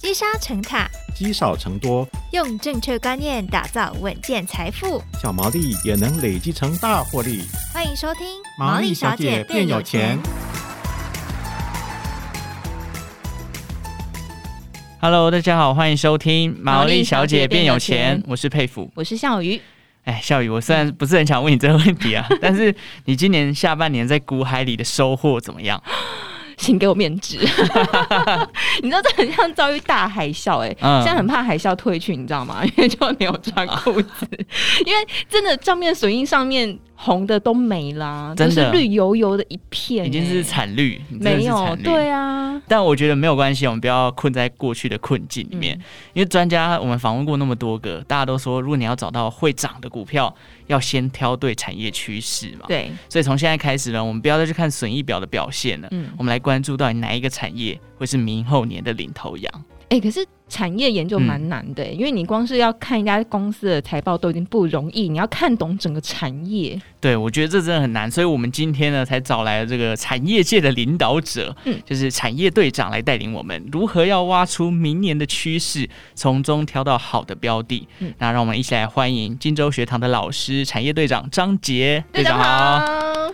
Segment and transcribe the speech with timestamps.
[0.00, 7.42] 积沙成塔，积少成多，用正确观念打造稳健财富，小毛利也能累积成大获利。
[7.74, 8.24] 欢迎收听
[8.56, 10.16] 《毛利小姐变有钱》。
[15.00, 18.22] Hello，大家好，欢迎收听《毛利小姐变有钱》。
[18.28, 19.60] 我是佩服，我是笑鱼。
[20.04, 22.72] 哎，笑宇，我虽然不是很想问你这个问题啊， 但是
[23.06, 25.82] 你今年下半年在股海里的收获怎么样？
[26.58, 27.38] 请给我面子，
[28.82, 32.62] 你知道这很像遭遇大海啸哎、欸，嗯、现在很怕海啸退去，你知道吗？
[32.66, 34.28] 因为就没有穿裤子，
[34.84, 36.78] 因为真的账面损益上面。
[37.00, 42.60] 红的都没啦，真的绿油油的一片，已经是惨绿，没有，对啊。
[42.66, 45.78] 但我觉得没有关系，我们不要困在过去的困境里面。
[45.78, 45.82] 嗯、
[46.14, 50.34] 因为专家我们访问过那么多个，大家都说，如果你要找到会涨的股票，
[50.66, 52.66] 要先挑对产业趋势嘛。
[52.66, 59.52] 对，所以从现在开始呢，我们不要再去看损益表的表现了，嗯，我们来关注到底哪一个产业会是明后年的领头羊。
[59.90, 66.80] 哎、欸，可是产业研究蛮难的、欸，嗯、因为你光是要看一家公司的财报都已经不容易，你要看懂整个产业。
[67.00, 77.86] 对，我觉得这真的很难，所以我们今天呢才找来了这个产业界的领导者，嗯，就是产业队长来带领我们如何要挖出明年的趋势，从中挑到好的标的。
[78.00, 82.84] 嗯，那让我们一起来欢迎金州学堂的老师，产业队长张杰队长好。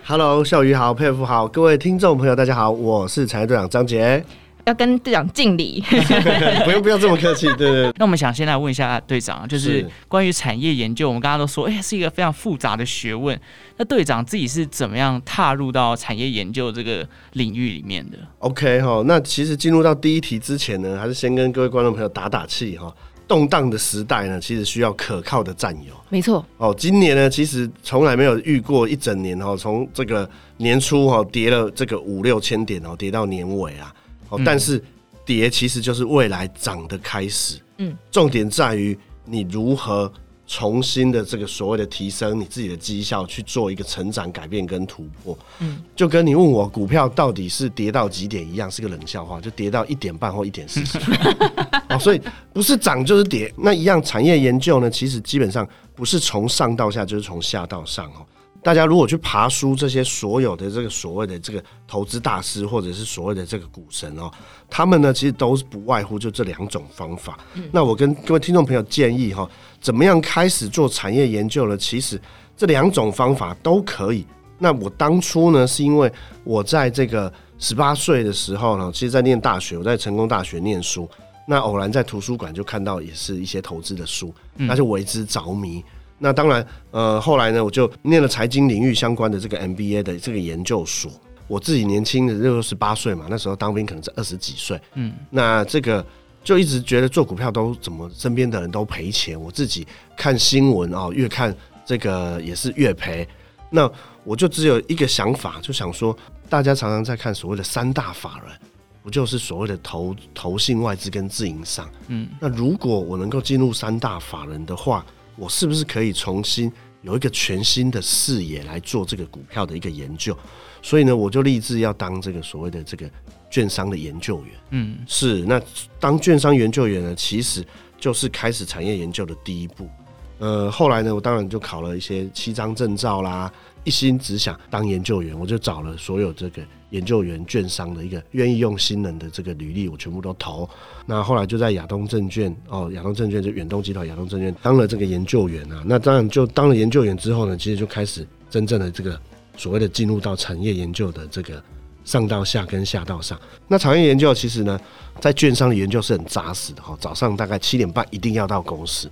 [0.05, 4.23] Hello，笑鱼好，佩服好，各位听众朋友大家好，我是产业队长张捷。
[4.65, 5.83] 要跟队长敬礼，
[6.65, 7.47] 不用不要这么客气。
[7.53, 7.93] 对，对對。
[7.97, 13.39] 那我们想先来问一下队长，就是关于产业研究，我们刚刚都说，哎、欸，是一个非常复杂的学问。
[13.77, 22.93] 那队长自己是怎么样踏入到产业研究这个领域里面的？OK 哈，那其实进入到第一题之前呢，还是先跟各位观众朋友打打气哈。
[23.27, 25.93] 动荡的时代呢，其实需要可靠的战友。
[26.09, 26.45] 没错。
[26.57, 33.91] 哦，今年呢，其实从来没有遇过一整年哈，从这个年初哈跌了这个五六千点哦，跌到年尾啊。
[34.29, 34.83] 哦，但是
[35.25, 37.57] 跌其实就是未来涨的开始。
[37.77, 40.11] 嗯，重点在于你如何
[40.47, 45.37] 重新的这个所谓的提升你自己的绩效，去做一个成长、改变跟突破。
[45.59, 50.99] 嗯，就跟你问我股票到底是跌到几点一样，是个冷笑话，就跌到一点半或一点四十。
[51.89, 52.21] 哦，所以
[52.53, 53.51] 不是涨就是跌。
[53.57, 58.25] 那一样产业研究呢，其实基本上不是从上到下，就是从下到上哦。
[58.65, 64.27] 大家如果去爬书这些所有的这个所谓的这个投资大师，或者是所谓的这个股神哦，
[64.67, 67.37] 他们呢其实都是不外乎就这两种方法。
[67.53, 69.47] 嗯、那我跟各位听众朋友建议哈，
[69.79, 71.77] 怎么样开始做产业研究呢？
[71.77, 72.19] 其实
[72.57, 74.25] 这两种方法都可以。
[74.57, 76.11] 那我当初呢，是因为
[76.43, 81.07] 我在这个十八岁的时候呢，其实在念大学，我在成功大学念书，
[81.47, 85.85] 那偶然在图书馆就看到也是一些投资的书，那就为之着迷。
[86.17, 91.11] 那当然，呃，后来呢，我就念了财经领域相关的这个 MBA 的这个研究所。
[91.47, 96.03] 我自己年轻的六十八岁嘛，那时候当兵可能是二十几岁，嗯，那这个
[96.43, 99.85] 就一直觉得做股票都怎么身边的人都赔钱，我自己
[100.17, 101.55] 看新闻啊，越看
[101.85, 103.27] 这个也是越赔。
[103.69, 103.87] 那
[104.23, 106.17] 我就只有一个想法，就想说，
[106.49, 108.57] 大家常常在看所谓的三大法人，
[109.03, 111.87] 不就是所谓的投投信外资跟自营商？
[112.07, 120.37] 嗯，那如果我能够进入三大法人的话，我是不是可以重新有一个全新的视野来做这个股票的一个研究？
[120.81, 123.09] 所以呢，我就立志要当这个所谓的这个
[123.49, 124.53] 券商的研究员。
[124.71, 125.43] 嗯，是。
[125.45, 125.61] 那
[125.99, 127.65] 当券商研究员呢，其实
[127.97, 129.89] 就是开始产业研究的第一步。
[130.37, 133.51] 呃，后来呢，我当然就考了一些七张证照啦。
[133.85, 140.67] 一心只想当研究员，我就找了所有这个研究员券商的一个愿意用新人的这个履历，我全部都投。
[141.05, 145.83] 那后来就在亚东证券哦，亚东证券就远东集团亚东证券当了这个研究员啊。
[145.85, 149.17] 那当然就当了研究员之后呢，其实就开始真正的这个
[149.55, 151.63] 所谓的进入到产业研究的这个
[152.03, 153.39] 上到下跟下到上。
[153.67, 154.79] 那产业研究其实呢，
[155.21, 159.07] 在券商的研究是很扎实的哈，早上大概七点半一定要到公司，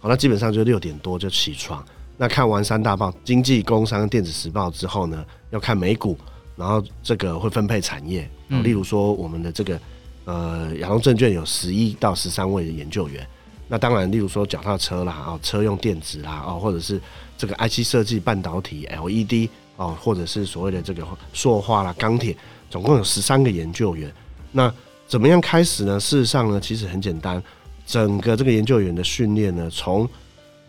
[0.00, 1.84] 好，那基本上就六点多就起床。
[2.16, 6.16] 那看完三大报，经济、工商、电子时报之后呢，要看美股，
[6.56, 8.28] 然后这个会分配产业，
[8.62, 9.78] 例如说我们的这个
[10.24, 13.26] 呃亚东证券有十一到十三位的研究员，
[13.68, 17.00] 那当然例如说脚踏车啦，哦车用电子啦，哦或者是
[17.36, 22.34] 这个 IC 设计、半导体、LED 哦，或者是所谓的这个塑化啦、钢铁，
[22.70, 24.10] 总共有十三个研究员。
[24.52, 24.72] 那
[25.06, 26.00] 怎么样开始呢？
[26.00, 27.42] 事实上呢，其实很简单，
[27.84, 30.08] 整个这个研究员的训练呢，从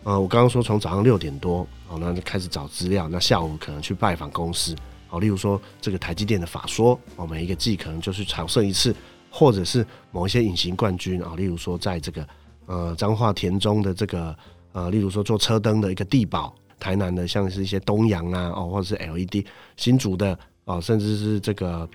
[0.04, 3.08] 呃，我刚刚说从早上六点多，哦，那就开始找资料。
[3.08, 4.74] 那下午可能去拜访公司，
[5.10, 8.94] 哦，例如说这个台积电的法说，哦，每一个季可能就去朝圣一次，
[9.30, 12.26] 或者是某一些隐形冠军啊，例如说在这个
[12.66, 14.34] 呃彰化田中的这个
[14.72, 19.44] 呃，例如说做车灯的一个地宝，台南的像是一些东阳啊，哦，或者是 LED
[19.76, 21.86] 新竹的哦，甚至是这个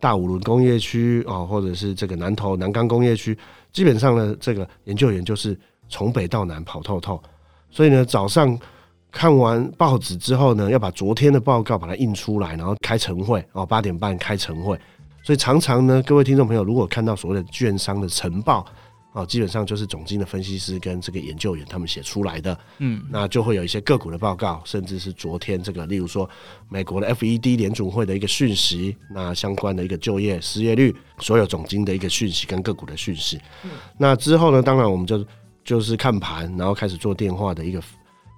[0.00, 3.36] 大五轮工业区哦，或者是这个南投南钢工业区，
[3.70, 5.56] 基本上呢，这个研究员就是
[5.88, 7.22] 从北到南跑透透。
[7.70, 8.58] 所以呢，早上
[9.10, 14.78] 看完报纸之后呢，要把昨天的报告把它印出来，然后开晨会哦，八点半开晨会。
[15.22, 18.66] 所以常常呢，各位听众朋友，如果看到所谓的券商的晨报。
[19.12, 26.30] 哦，基本上就是总经的分析师跟这个研究员他们写出来的，嗯，那就会有一些个股的报告，甚至是昨天这个，例如说
[26.68, 35.26] 美国的 FED 联总会的一个讯息，那相关的一个就业失业率，所有总经的一个讯息跟个股的讯息，嗯，那之后呢，当然我们就
[35.64, 37.82] 就是看盘，然后开始做电话的一个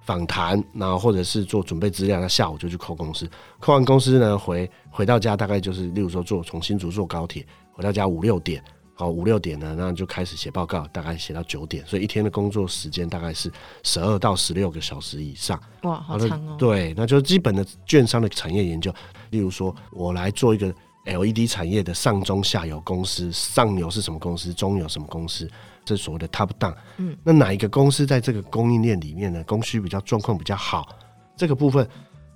[0.05, 3.29] 访谈，然后或者是做准备资料，那下午就去扣公司，
[3.59, 8.63] 扣完公司呢，回回到家大概就是，例如说坐从新竹坐高铁回到家五六点。
[8.95, 15.59] 好，五六点呢，那就开始写报告，大概写到九点，所以一天的工作时间大概是十二到十六个小时以上。
[15.81, 16.55] 哇，好长哦。
[16.59, 18.93] 对，那就是基本的券商的产业研究。
[19.31, 20.71] 例如说，我来做一个
[21.05, 25.49] LED 产业的上中下游公司，上游是什么公司，中游什么公司，
[25.85, 26.75] 这所谓的 top down。
[26.97, 30.87] 嗯，那哪一个公司在这个供应链里面呢，供需比较状况比较好？
[31.35, 31.87] 这个部分，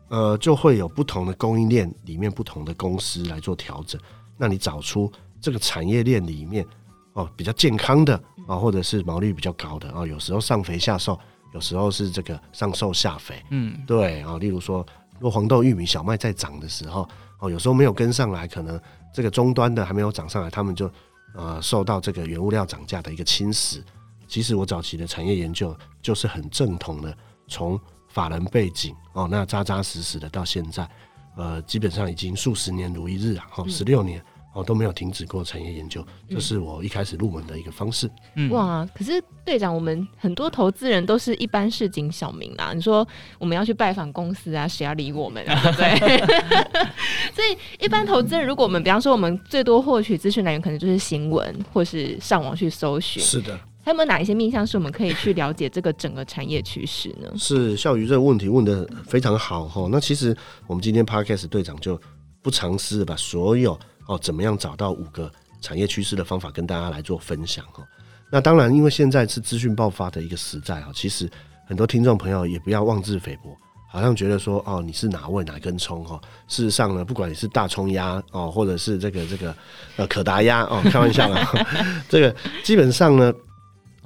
[0.09, 3.99] 呃，就会有不同的供应链里面不同的公司来做调整。
[4.37, 5.11] 那你找出。
[5.39, 6.65] 这个产业链里面
[7.13, 11.17] 哦，比较健康的啊，或者是毛利比较高的啊，有时候上肥下瘦，
[11.53, 14.83] 有时候是这个上瘦下肥，嗯，对啊，例如说，
[15.13, 17.07] 如果黄豆、玉米、小麦在涨的时候，
[17.37, 18.81] 哦，有时候没有跟上来，可能
[19.13, 20.91] 这个终端的还没有涨上来，他们就
[21.37, 23.81] 呃受到这个原物料涨价的一个侵蚀。
[24.27, 27.17] 其实我早期的产业研究就是很正统的，
[27.47, 27.79] 从
[28.09, 30.89] 法人背景哦，那扎扎实实的到现在，
[31.37, 34.21] 呃，基本上已经数十年如一日啊，哦，十六年。
[34.53, 38.09] 我都没有停止过产业研究，这是我一开始入门的一个方式。
[38.35, 42.73] 嗯、哇，可是队长，我们很多投资人都是一般市井小民啦。
[42.73, 43.07] 你说
[43.37, 45.61] 我们要去拜访公司啊，谁要理我们啊？
[45.61, 46.17] 对不对？
[47.35, 53.21] 所以一般投资人，如果我们比方说我们最多获取资讯来源，可能就是新闻或是上网去搜寻。
[53.21, 57.31] 是的，还有没有哪一些面向是我们可以去了解这个整个产业趋势呢？
[57.37, 59.87] 是笑鱼这个问题问的非常好哈。
[59.91, 60.35] 那其实
[60.65, 62.01] 我们今天 Podcast 队长就
[62.41, 63.77] 不尝试把所有。
[64.07, 65.31] 哦，怎么样找到五个
[65.61, 67.83] 产业趋势的方法跟大家来做分享哈？
[68.29, 71.29] 那当然，因为现在是资讯爆发的一个时代啊，其实
[71.65, 73.55] 很多听众朋友也不要妄自菲薄，
[73.89, 76.19] 好像觉得说哦，你是哪位哪根葱哈？
[76.47, 79.55] 事实上呢，不管你是大葱鸭哦，或者是这个这个
[79.95, 81.51] 呃可达鸭哦，开玩笑啊，
[82.09, 83.33] 这个基本上呢，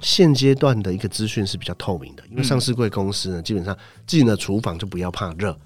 [0.00, 3.76] 现阶段的一个资讯是比较透明的，因为上市贵公司呢，基本上
[4.06, 5.56] 进了厨房就不要怕热。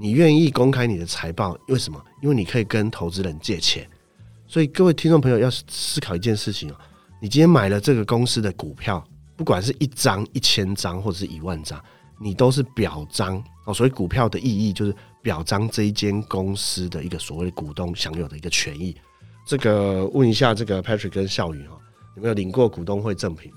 [0.00, 2.02] 你愿意公开你的财报，为什么？
[2.22, 3.86] 因为你可以跟投资人借钱。
[4.48, 6.74] 所以各位听众朋友要思考一件事情哦，
[7.20, 9.06] 你今天买了这个公司的股票，
[9.36, 11.78] 不管是一张、一千张或者是一万张，
[12.18, 13.74] 你都是表彰哦。
[13.74, 18.96] 所以股票的意义就是表彰这一间公司的一个所谓股东享有的一个权益。
[19.46, 21.76] 这个问一下这个 Patrick 跟孝瑜哈，
[22.16, 23.52] 有没有领过股东会赠品？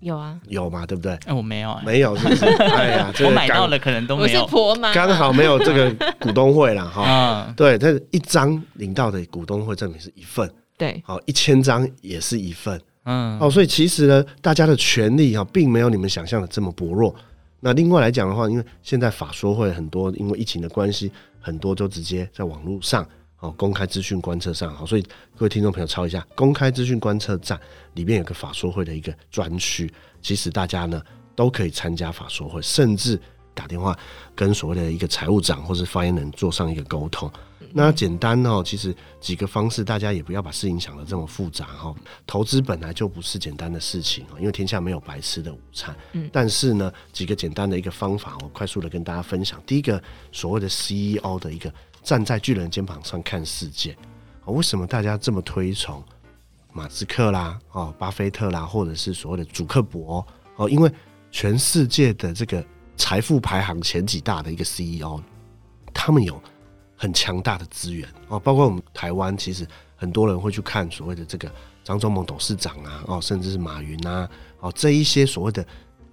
[0.00, 1.12] 有啊，有嘛，对不对？
[1.26, 2.44] 哎，我没有、欸，没有，是不是？
[2.62, 4.40] 哎呀，这个、我买到了，可能都没有。
[4.42, 5.90] 我是婆妈，刚好没有这个
[6.20, 7.52] 股东会了哈。
[7.56, 17.14] 对，这一张领到的股东会证明是一份，对，好，一千张也是一份，嗯，哦，所以其实呢，大家的权利哈，并没有你们想象的这么薄弱。
[17.60, 21.10] 那另外来讲的话，因为现在法说会很多，因为疫情的关系，
[21.40, 23.04] 很多都直接在网络上。
[23.40, 25.02] 哦，公开资讯观测上，好，所以
[25.36, 27.60] 各位听众朋友抄一下，公开资讯观测站
[27.92, 29.92] 里面有个法说会的一个专区，
[30.22, 31.02] 其实大家呢
[31.34, 33.20] 都可以参加法说会，甚至
[33.52, 33.94] 打电话
[34.34, 37.30] 跟所谓的一个财务长或是发言人做上一个沟通。
[37.72, 41.94] 那简单哦，其实几个方式，大家也不要把事情想得这么复杂哈。
[42.26, 45.94] 投资本来就不是简单的事情，因为天下没有白吃的午餐。
[46.12, 49.62] 嗯，但是呢，几个简单的一个方法，我快速的跟大家分享。
[49.66, 50.02] 第一个，
[50.32, 51.70] 所谓的 CEO 的一个。
[52.06, 53.96] 站在巨人肩膀上看世界，
[54.44, 56.00] 为什么大家这么推崇
[56.72, 60.70] 马斯克啦、哦，巴菲特啦，或者是所谓的祖克伯哦？
[60.70, 60.88] 因为
[61.32, 62.64] 全世界的这个
[62.96, 65.20] 财富排行前几大的一个 CEO，
[65.92, 66.40] 他们有
[66.96, 71.50] 很强大的资源哦，包括我们台湾，其实很多人会去看所谓的这个
[71.82, 75.66] 张忠谋董事长啊，哦，甚至是马云啊，哦，这一些所谓的。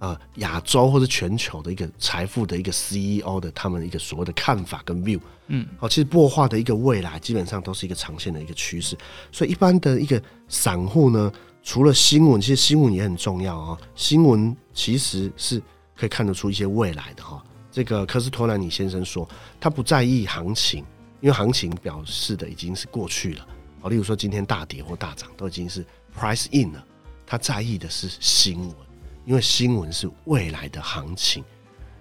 [0.04, 8.94] 呃，亚洲或者全球的一个财富的一个 CEO 的他们的一个所谓的看法跟 view，嗯，好，其实擘画的一个未来基本上都是一个长线的一个趋势。
[9.32, 11.32] 所以一般的一个散户呢，
[11.62, 13.78] 除了新闻，其实新闻也很重要啊。
[13.94, 15.58] 新闻其实是
[15.96, 17.42] 可以看得出一些未来的哈。
[17.72, 19.26] 这个科斯托兰尼先生说，
[19.58, 20.84] 他不在意行情，
[21.22, 23.46] 因为行情表示的已经是过去了。
[23.80, 25.82] 好，例如说今天大跌或大涨都已经是
[26.14, 26.84] price in 了，
[27.24, 28.74] 他在意的是新闻。
[29.24, 31.42] 因为新闻是未来的行情，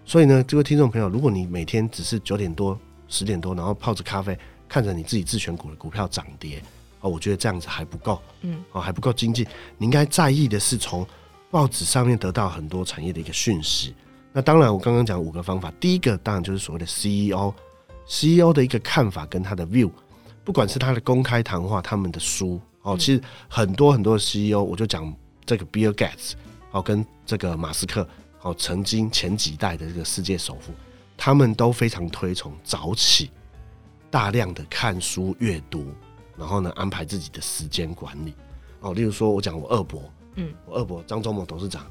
[0.06, 2.78] 所以呢，这位听众朋友，如果你每天只是九点多、
[3.08, 4.38] 十点多，然后泡着咖啡
[4.68, 6.62] 看着你自己自选股的股票涨跌，
[7.02, 9.48] 哦，我觉得这样子还不够，嗯，哦，还不够经济。
[9.78, 11.08] 你应该在意的是从
[11.50, 13.94] 报纸上面得到很多产业的一个讯息。
[14.32, 19.92] 那当然，我刚刚讲五个方法，第一个当然就是所谓的 CEO，CEO 的一个看法跟他的 view，
[20.44, 25.14] 不管是他的公开谈话、他们的书，哦，其实很多很多的 CEO，我就讲
[25.46, 26.34] 这个 Bill Gates，
[26.74, 28.06] 哦，跟这个马斯克。
[28.46, 30.74] 哦，曾经前几代的这个世界首富，
[31.16, 33.32] 他们都非常推崇早起，
[34.12, 35.88] 大量的看书阅读，
[36.38, 38.34] 然后呢，安排自己的时间管理。
[38.82, 40.04] 哦，例如说，我讲我二伯，
[40.36, 41.84] 嗯，我二伯张忠谋董事长，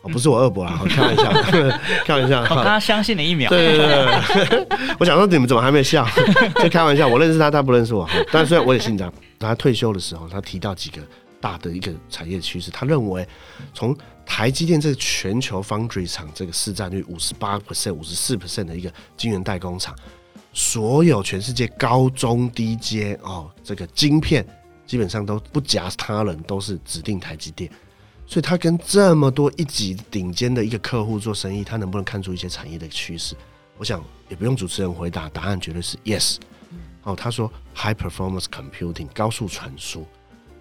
[0.00, 1.30] 哦，不是我二伯啦，开玩笑，
[2.06, 4.66] 开玩笑，我他相信了一秒，对对对，
[4.98, 6.08] 我想说你们怎么还没笑？
[6.62, 8.08] 就开玩笑，我认识他，他不认识我。
[8.32, 11.02] 但虽然我也姓张，他退休的时候，他提到几个
[11.38, 13.28] 大的一个产业趋势，他认为
[13.74, 13.94] 从
[14.30, 19.96] 台积电这个全球 foundry 厂，这个市占率五十八 percent、五十四 percent 的一个晶圆代工厂，
[20.52, 24.46] 所有全世界高中低阶哦，这个晶片
[24.86, 27.68] 基本上都不夹他人，都是指定台积电。
[28.26, 33.34] 所以，他跟这么多一级顶尖的一个客户做生意，他能不能看出一些产业的趋势？
[33.78, 36.36] 我想也不用主持人回答，答案绝对是 yes。
[37.02, 40.06] 哦，他说 high performance computing 高速传输，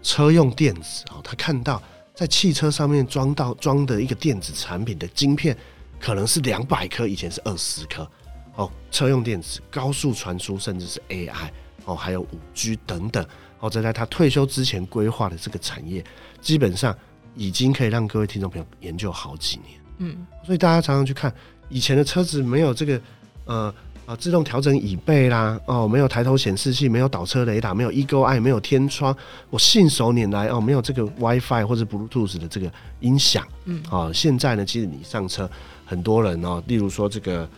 [0.01, 1.83] 车用电子哦，他看到。
[2.17, 5.55] 在汽车上面装到装的一个电子产品的晶片，
[5.99, 8.09] 可能是两百颗，以前是二十颗。
[8.55, 11.49] 哦，车用电子、高速传输，甚至是 AI，
[11.85, 13.23] 哦，还有五 G 等等。
[13.59, 16.03] 哦，这在他退休之前规划的这个产业，
[16.41, 16.97] 基本上
[17.35, 19.79] 已经可以让各位听众朋友研究好几年。
[19.99, 21.31] 嗯，所以大家常常去看
[21.69, 22.99] 以前的车子，没有这个
[23.45, 23.71] 呃。
[24.07, 29.13] 啊，自动调整椅背啦，哦，没有抬头显示器，没有倒车雷达，没有 Eagle Eye，没有天窗，
[29.49, 32.71] 我信手拈来哦，没有这个 WiFi 或者 Bluetooth 的这个
[33.01, 35.49] 音响，嗯，啊，现在呢，其实你上车，
[35.85, 37.49] 很多人哦，例如说这个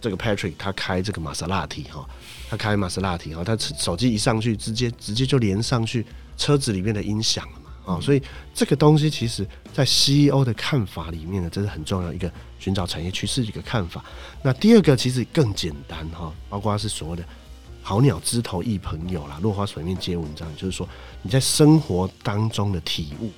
[0.00, 2.08] 这个 Patrick 他开这个玛莎拉蒂哈，
[2.48, 6.06] 他开玛莎拉蒂哈，他手机一上去，直接直接就连上去
[6.38, 7.67] 车子里面的音响了嘛。
[7.88, 14.04] 啊，所以这个东西其实，在 CEO 的看法里面呢，这是很重要的一个寻找产业趋势的一个看法。
[14.42, 17.24] 那第二个其实更简单哈，包括是所谓的
[17.82, 20.86] “好鸟枝头一朋友”啦，“落花水面皆文章”，就是说
[21.22, 23.30] 你在生活当中的体悟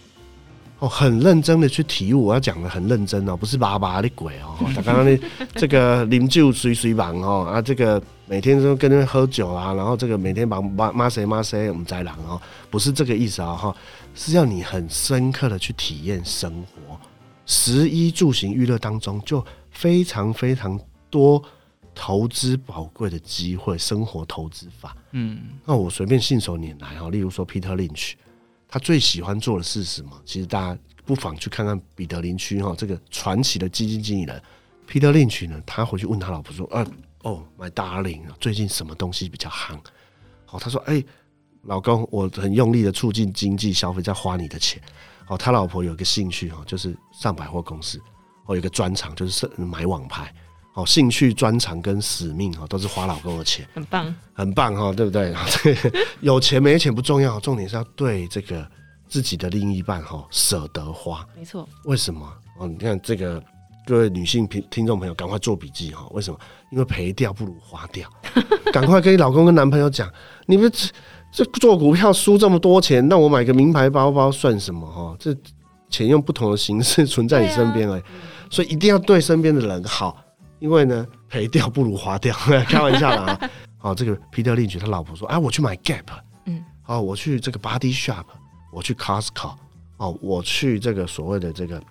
[0.81, 2.25] 哦，很认真的去体悟。
[2.25, 4.57] 我要讲的很认真哦，不是巴巴的鬼哦。
[4.75, 5.17] 他 刚刚那
[5.55, 12.41] 这个饮酒随随忙哦啊，这个每天都跟人喝酒啊，然后这个每天把骂骂谁骂谁，我们在狼哦，
[12.71, 13.77] 不是这个意思啊哈。
[14.15, 17.01] 是要你很深刻的去体验生活，
[17.47, 21.43] 食衣住行娱乐当中就非常非常多
[21.95, 24.97] 投资宝贵的机会，生活投资法。
[25.13, 28.13] 嗯，那我随便信手拈来哈，例如说 Peter Lynch，
[28.69, 30.11] 他最喜欢做的是什么？
[30.27, 34.43] 其实大家不妨去看看彼得林区哈，这个传奇的基金经理人
[34.89, 36.87] Peter Lynch 呢，他回去问他老婆说：“啊，
[37.23, 39.79] 哦，My darling，最近什么东西比较夯？”
[40.45, 41.07] 好，他说：“哎、欸。”
[41.63, 44.81] 老公，我很用力的促进经济消费，在花你的钱。
[45.29, 48.01] 哦，他老婆有个兴趣哈，就是上百货公司，
[48.47, 50.33] 哦，有个专长就是买网拍。
[50.75, 55.35] 哦，兴趣专长跟使命哈，都是花老公的钱，很棒，很棒哈，对不对？
[56.21, 58.69] 有钱没钱不重要，重点是要对这个
[59.09, 61.27] 自己的另一半哈舍得花。
[61.37, 61.69] 没错。
[61.85, 62.27] 为什么？
[62.59, 63.43] 哦，你看这个
[63.85, 66.07] 各位女性听听众朋友，赶快做笔记哈。
[66.13, 66.39] 为什么？
[66.73, 68.09] 因为赔掉不如花掉。
[68.73, 70.11] 赶快跟你老公跟男朋友讲，
[70.47, 70.73] 你们。
[71.33, 75.17] 这做股票输这么多钱，那我买个名牌包包算什么哈？
[75.19, 75.35] 这
[75.89, 78.01] 钱用不同的形式存在你身边了，
[78.51, 80.17] 所以一定要对身边的人好，
[80.59, 82.35] 因为呢赔掉不如花掉，
[82.69, 83.51] 开玩笑啦啊！
[83.79, 86.05] 好，这个 Peter Lynch 他老婆说啊，我去买 Gap，
[86.47, 88.25] 嗯，好，我去这个 Body Shop，
[88.73, 89.53] 我去 Costco，
[89.97, 91.83] 哦，我去这个所谓的这个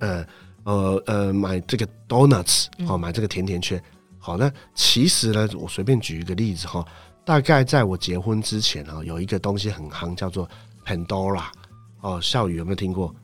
[0.00, 0.24] 呃
[0.64, 3.82] 呃呃买这个 Donuts，哦，买这个甜甜圈。
[4.18, 6.84] 好，那其实呢，我随便举一个例子哈。
[7.24, 10.48] 大概在我结婚之前啊，有一个东西很夯，叫做
[10.84, 11.44] Pandora
[12.00, 13.14] 哦，笑宇有没有听过？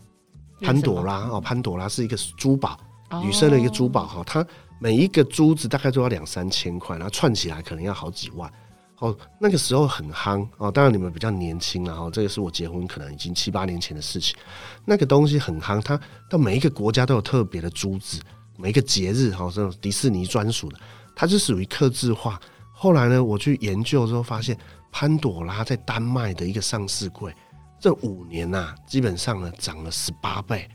[0.60, 2.78] 潘朵拉哦，潘朵拉是一个珠宝，
[3.22, 4.44] 女生的一个珠宝哈，它
[4.80, 8.52] 每一个珠子大概都要两三千块，然后串起来可能要好几万
[8.98, 9.16] 哦。
[9.40, 14.36] 那个时候很夯哦，当然你们比较年轻，然后这个是我结婚可能已经七八年前的事情。
[14.84, 18.20] 那个东西很夯，它到每一个国家都有特别的珠子，
[18.56, 20.78] 每一个节日哈，这种迪士尼专属的，
[21.14, 22.40] 它是属于刻字化。
[22.80, 24.56] 后来呢，我去研究之后发现，
[24.92, 27.34] 潘朵拉在丹麦的一个上市柜，
[27.80, 30.68] 这五年呐、啊，基本上呢涨了十八倍。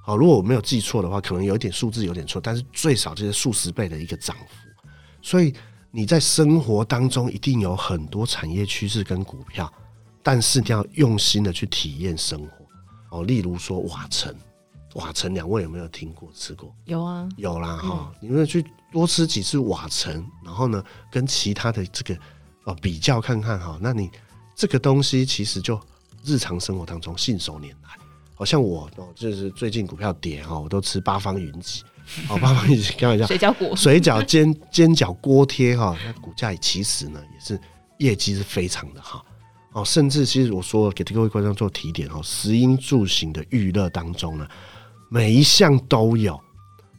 [0.00, 4.68] 好，如果我没有记错的话，可能有一点数字有点错，但是最少就是数十倍的一个涨幅。
[5.20, 5.52] 所以
[5.90, 9.68] 你在生活当中一定有很多产业趋势跟股票，
[10.22, 13.18] 但是你要用心的去体验生活。
[13.18, 14.32] 哦，例如说瓦城，
[14.94, 16.74] 瓦城两位有没有听过吃过？
[16.84, 18.64] 有啊，有啦哈，嗯、你们去。
[18.92, 20.82] 多吃几次瓦城，然后呢，
[21.12, 22.20] 跟其他的这个
[22.64, 24.10] 哦比较看看哈，那你
[24.56, 25.80] 这个东西其实就
[26.24, 27.96] 日常生活当中信手拈来。
[28.34, 31.84] 好像我哦，就是最近股票跌哈，我都吃八方云集。
[32.28, 37.60] 哦，八方云集开玩笑，水饺锅、水饺煎煎饺锅贴哈，那股价其实呢也是
[37.98, 39.24] 业绩是非常的好
[39.70, 44.48] 哦，甚至其实我说给各位观众做提点哦，食衣住行的娱乐当中呢，
[45.10, 46.40] 每一项都有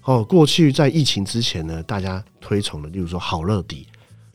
[0.03, 0.23] 哦。
[0.23, 3.87] 过去在疫情之前呢，大家推崇的，例如说好乐迪，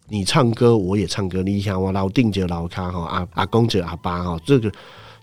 [0.09, 4.73] 你唱歌我也唱歌，你想我老定姐老咖哈，阿阿公姐阿爸哈，这个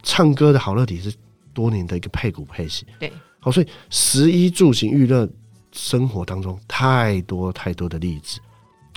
[0.01, 1.13] 唱歌的好乐迪是。
[1.55, 5.29] 多年的一个配股配息，对，好，所以食衣住行娱乐
[5.71, 8.39] 生活当中太多太多的例子，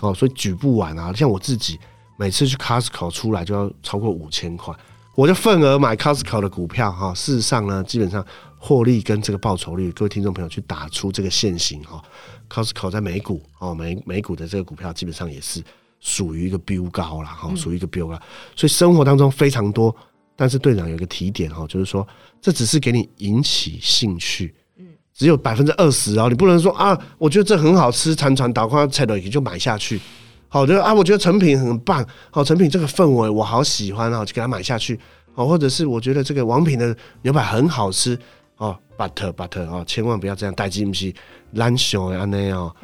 [0.00, 1.12] 哦，所以举不完啊。
[1.12, 1.78] 像我自己
[2.16, 4.74] 每次去 Costco 出来就要超过五千块，
[5.14, 7.12] 我就份额买 Costco 的股票哈。
[7.12, 8.24] 事实上呢，基本上
[8.66, 12.02] 获利跟这个报酬率，各位听众朋友去打出这个线型哈。
[12.50, 15.62] Costco 在美股哦，美美股的这个股票基本上也是
[16.00, 18.20] 属于一个飙高了哈，属于一个飙高，
[18.56, 19.94] 所以生活当中非常多。
[20.34, 22.04] 但是队长有一个提点哈，就是说
[22.40, 30.00] 这只是给你引起兴趣，嗯，只有百分之二十哦，你不能说啊，我觉得这很好吃，铲铲打光菜的也就买下去，
[30.48, 34.98] 好的啊，我觉得成品很棒，好，成品这个氛围我好喜欢啊，就给他买下去，
[35.36, 38.18] 哦，或者是我觉得这个王品的牛排很好吃
[38.56, 41.12] 哦，but but 哦，千万不要这样，代志不是
[41.54, 42.74] 咱想的安尼哦，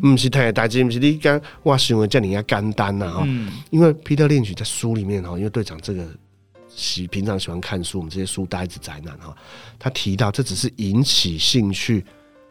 [0.00, 3.26] 不是太代志，不是你讲我想的叫你家简单呐哈，
[3.70, 6.06] 因为 Peter 在书里面哈，因为队长这个。
[6.76, 9.32] 喜平常喜欢看书，我们这些书呆子宅男哈，
[9.78, 12.04] 他提到这只是引起兴趣，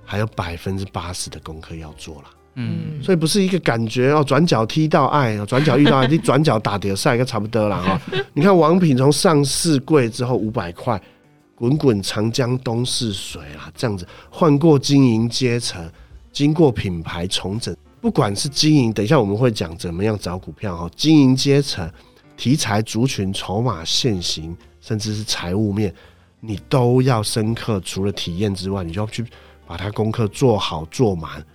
[0.05, 8.01] 还有百分之八十的功课要做了，嗯，所以不是一个感觉哦，转角踢到爱，转角遇到爱，你转角打碟赛，应该差不多了哈。
[8.31, 11.01] 你看王品从上市柜之后五百块，
[11.55, 15.89] 滚滚长江东逝水啊，这样子换过经营阶层，
[16.31, 21.89] 经过品牌重整，不管是经营，等一下我们会讲怎么样找股票哈，经营阶层。
[22.35, 25.93] 题材、族群、筹码、现行，甚至是财务面，
[26.39, 27.79] 你都要深刻。
[27.81, 29.23] 除了体验之外，你就要去
[29.67, 31.45] 把它功课做好做满。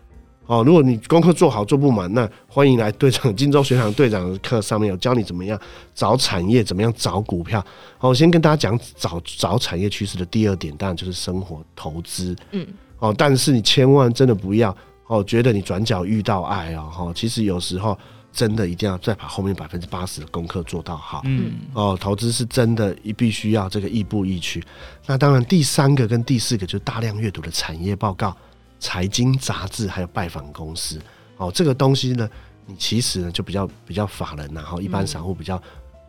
[0.49, 5.61] 哦，如果你功课做好做不满，那欢迎来队长金州学堂队长的课上面有教你怎么样
[5.95, 7.65] 找产业，怎么样找股票。
[7.99, 12.35] 好，我先跟大家讲找找产业趋势的第二点，当然就是生活投资。
[12.53, 12.67] 嗯，
[12.99, 14.75] 哦，但是你千万真的不要
[15.07, 17.97] 哦，觉得你转角遇到爱哦，哈，其实有时候。
[18.31, 21.23] 真的一定要再把后面百分之八十的功课做到好。
[21.25, 24.63] 嗯哦，投资是真的，一必须要这个亦步亦趋。
[25.07, 28.37] 那当然，第三个跟第四个就是大量阅读的产业报告、
[28.79, 31.01] 财经杂志，还有拜访公司。
[31.37, 32.29] 哦，这个东西呢，
[32.67, 35.63] 你其实呢就比较比较法人，然后一般散户比较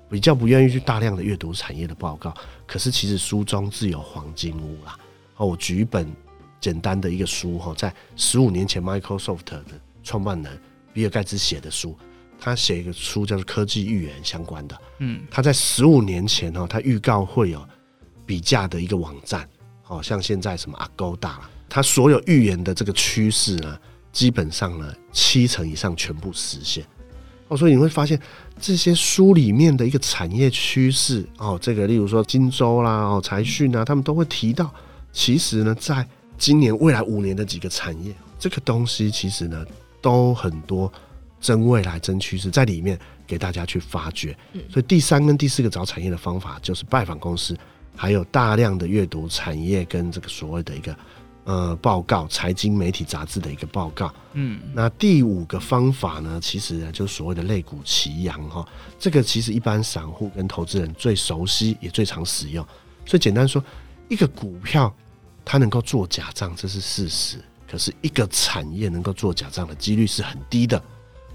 [0.09, 2.33] 比较不愿意去大量的阅读产业的报告。
[2.65, 4.97] 可是其实书中自有黄金屋啦。
[5.37, 6.11] 哦，我举一本
[6.59, 9.63] 简单的一个书哈，在十五年前 Microsoft 的
[10.03, 10.61] 创办人
[10.93, 11.97] 比尔盖茨写的书。
[12.41, 17.67] 他写一个书叫做《科技预言》相关的，嗯，他在十五年前哦，他预告会有
[18.25, 19.45] 比价的一个网站，
[19.87, 21.33] 哦像现在什么 Agoda，
[21.69, 23.77] 他所有预言的这个趋势呢，
[24.11, 26.83] 基本上呢七成以上全部实现，
[27.47, 28.19] 哦，所以你会发现
[28.59, 34.73] 这些书里面的一个产业趋势哦，这个例如说荆州啦、哦财讯啊，他们都会提到，
[35.13, 36.05] 其实呢，在
[36.37, 39.65] 今年未来五年的几个产业，这个东西其实呢
[40.01, 40.91] 都很多。
[41.41, 42.51] 真未来、真趋势。
[42.51, 44.37] 在里面给大家去发掘，
[44.69, 47.57] 所以第三跟第四个找产业的方法就是拜访公司，
[47.95, 50.93] 还有大量的阅读产业跟这个所谓的一个
[51.49, 54.13] 呃报告、财经媒体杂志的一个报告。
[54.33, 58.63] 嗯，那第五个方法呢，其实呢就是所谓的类股齐扬哈，
[58.99, 62.63] 这个其实一般散户跟投资人最熟悉也最常使用。
[63.03, 63.63] 所以简单说，
[64.09, 64.95] 一个股票
[65.43, 70.79] 它能够做假账，这是事实，可是一个产业能够做假账的几率是很低的。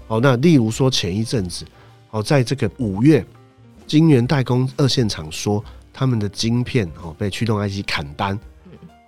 [0.07, 1.65] 哦，那例如说前一阵子，
[2.11, 3.25] 哦，在这个五月，
[3.85, 8.39] 晶圆代工二线厂说他们的晶片哦被驱动 IC 砍单，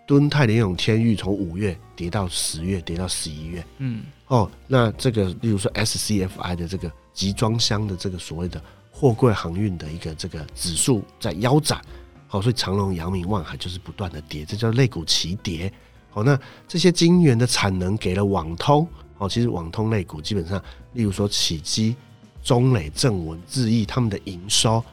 [0.08, 11.82] 敦泰、联咏、天域从五月跌到十月，跌到十一月，嗯，哦，那这个例如说 SCFI 的这个集装箱的这个所谓的货柜航运的一个这个指数在腰斩，
[12.26, 15.72] 好，所以长隆、阳明、万海就是不断的跌，这叫类股齐跌。
[16.10, 18.88] 好，那这些晶圆的产能给了网通。
[19.18, 21.96] 哦，其实网通类股基本上，例如说起基、
[22.42, 24.84] 中磊、正文、智毅他们的营收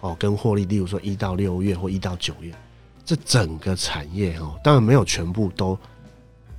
[0.00, 2.54] 哦跟获利，例如说一到六月或一到九月，
[3.04, 5.78] 这整个产业哦，当然没有全部都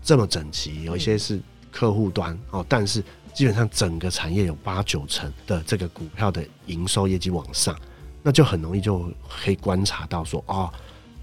[0.01, 3.03] 这么整齐，有一些是客户端哦，但是
[3.33, 7.77] 基本上整个产业有八九成的这个股票的营收业绩往上，
[8.21, 10.71] 那就很容易就可以观察到说哦，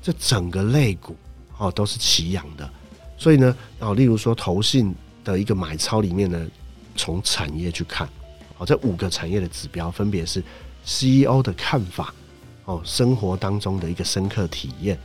[0.03, 1.17] 这整个类股
[1.59, 2.71] 哦都是齐扬的，
[3.17, 4.95] 所以呢哦，例如说投信。
[5.23, 6.47] 的一个买超里面呢，
[6.97, 8.09] 从产业去看，
[8.57, 10.43] 哦，这五个产业的指标分别是
[10.83, 12.13] CEO 的看法，
[12.71, 14.97] 哦，生活当中的一个深刻体验，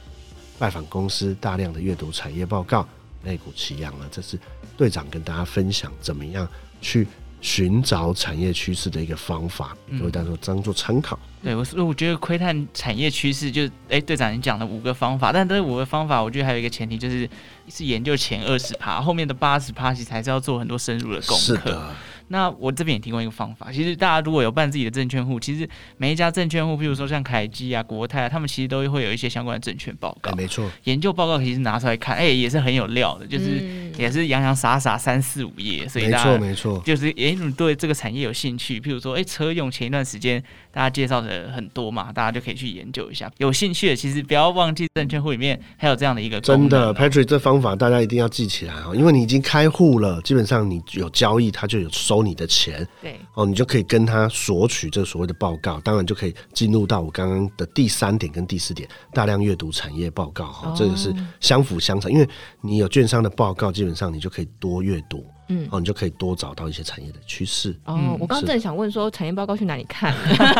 [0.59, 2.87] 拜访公司，大量的阅读产业报告，
[3.23, 4.07] 那股齐扬了。
[4.11, 4.39] 这是
[4.77, 6.47] 队长跟大家分享怎么样
[6.79, 7.07] 去
[7.41, 11.17] 寻找产业趋势的一个方法，各位大家当做参考。
[11.43, 17.27] 对，我我觉得窥探产业趋势，就哎，队长你讲了五个方法，但这五个方法，我觉得还有一个前提就是
[17.67, 21.41] 是研究前二十趴，后面的八十趴其实还是要做很多深入的功课。
[21.41, 21.95] 是的。
[22.27, 30.31] 那我这边也提供一个方法，其实大家如果有办自己的证券户，其实每一家证券户，譬如说像凯基啊、国泰啊，他们其实都会有一些相关的证券报告。
[30.31, 33.63] 没错，研究报告其实拿出来看，哎、欸，也是很有料的，就是
[33.97, 43.31] 也是洋洋洒洒三四五页，所以大家没错，就是哎，你对这个产业有兴趣，譬如说哎，车用前一段时间大家介绍的很多嘛，大家就可以去研究一下。
[43.37, 46.41] 有兴趣的，其实不要忘记证券户里面还有这样的一个。
[46.41, 52.87] 真的，Patrick，这方法大家一定要记起来哦，因为你已经开户了，基本上你有交易，它就有收你的钱。
[53.01, 62.27] 对哦，你就可以跟他索取这个所谓的报告，当然就可以进入到我刚刚的第三点跟第四点，大量阅读产业报告哈，这个是相辅相成，因为
[62.61, 67.71] 你有券商的报告，基本上你就可以多阅读，嗯，哦，你就可以多找到一些产业的趋势。
[67.85, 70.13] 哦，嗯、我刚刚正想问说，产业报告去哪里看？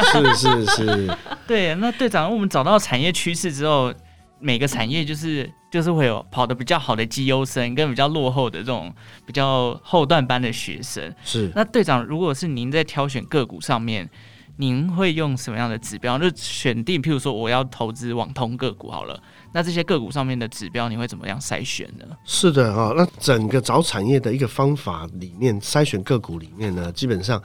[0.06, 3.94] 是是是， 对，那队长，我们找到产业趋势之后。
[4.39, 8.93] 每个产业就是就是会有跑得比较好的绩优生，跟比较落后的这种
[9.26, 11.13] 比较后段班的学生。
[11.24, 11.52] 是。
[11.56, 14.10] 那队长，如果是您在挑选个股上面，
[14.58, 16.19] 您会用什么样的指标？
[16.19, 19.21] 就选定，譬如说我要投资网通个股好了，
[19.54, 22.06] 那这些个股上面的指标，你会怎么样筛选呢？
[22.26, 27.41] 是的哈，那整个找产业的一个方法里面，筛选个股里面呢，基本上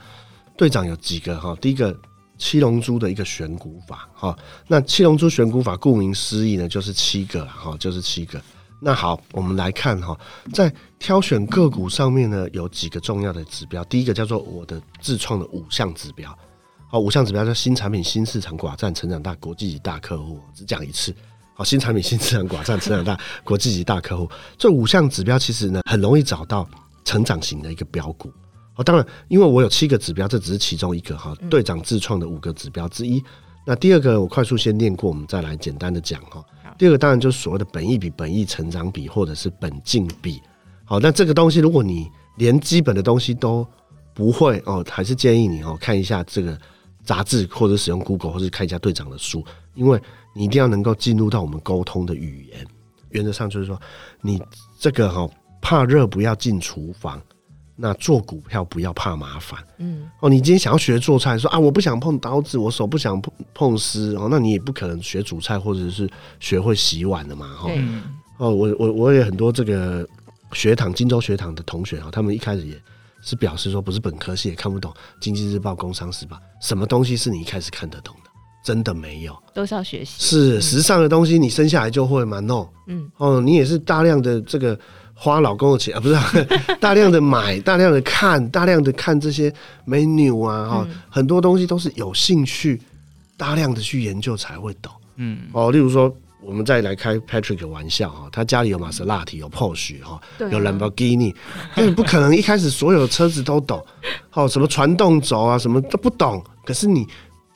[0.55, 1.97] 队长有几个哈，第一个。
[2.41, 4.35] 七龙珠的一个选股法，哈，
[4.67, 8.41] 那七龙珠选股法顾名思义呢，就是七个，哈，就是七个。
[8.79, 10.19] 那好，我们来看哈，
[10.51, 13.83] 在挑选个股上面呢，有几个重要的指标。
[13.83, 16.35] 第一个叫做我的自创的五项指标，
[16.89, 20.39] 好，五项指标叫新产品、新市场、寡占、成长大、国际级大客户。
[20.55, 21.15] 只讲一次，
[21.53, 24.27] 好，新产品、新市场、寡占、成长大、 国际级大客户。
[24.57, 26.67] 这五项指标其实呢，很容易找到
[27.05, 28.33] 成长型的一个标股。
[28.75, 31.35] 哦，当然，因为我有七个指标，这只是其中一个哈。
[31.49, 33.21] 队长自创的五个指标之一。
[33.65, 36.43] 那第二个，我快速先念过，我们再来简单的讲哈。
[36.77, 40.41] 第二个当然就是所谓的本益比、本益成长比或者是本净比。
[40.85, 43.67] 好，那这个东西如果你连基本的东西都
[44.13, 46.57] 不会哦，还是建议你哦看一下这个
[47.03, 50.01] 杂志，或者使用 Google，或者看一下队长的书，因为
[50.33, 52.65] 你一定要能够进入到我们沟通的语言。
[53.09, 53.79] 原则上就是说，
[54.21, 54.41] 你
[54.79, 55.29] 这个哈
[55.61, 57.21] 怕热不要进厨房。
[57.81, 66.07] 那做股票不要怕麻烦，嗯，哦，你今天想要学做菜，说啊，我不想碰刀子，我手不想碰碰丝，哦，那你也不可能学煮菜或者是
[66.39, 67.71] 学会洗碗的嘛，哈，
[68.37, 70.07] 哦，我我我也很多这个
[70.53, 72.79] 学堂荆州学堂的同学啊，他们一开始也
[73.23, 78.29] 是表示说，不是本科系也看不懂《经济日报》《工商时报》，什么东西是你一开始看得懂的？
[78.63, 84.77] 真的没有，都是要学习，是时尚的东西，你生下来就会吗？No，嗯，哦，你也是大量的这个。
[85.23, 86.33] 花老公的钱啊， 不是、啊、
[86.79, 89.53] 大量的买，大量的看，大量的看这些
[89.85, 92.81] menu 啊，哈、嗯，很多东西都是有兴趣，
[93.37, 94.91] 大量的去研究才会懂。
[95.17, 101.31] 嗯，哦，例如说，我们再来开 Patrick 的玩笑哈，他家里有玛莎拉蒂，有 Porsche 哈，有兰博基尼，
[101.75, 103.79] 但是不可能一开始所有的车子都懂，
[104.33, 106.43] 哦，什么传动轴啊，什么都不懂。
[106.65, 107.05] 可是你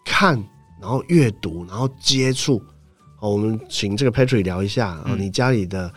[0.06, 0.36] 看，
[0.80, 2.62] 然后阅读，然后接触，
[3.22, 5.92] 哦，我们请这个 Patrick 聊一下啊，你家里的。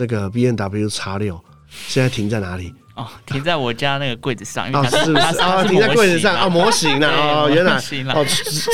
[0.00, 2.72] 这个 B N W 叉六现在停在哪里？
[2.94, 4.66] 哦，停在我家那个柜子上。
[4.72, 5.62] 哦，是不是啊？
[5.62, 6.48] 停在柜子上啊？
[6.48, 7.06] 模型呢？
[7.06, 7.76] 哦，原来
[8.14, 8.24] 哦，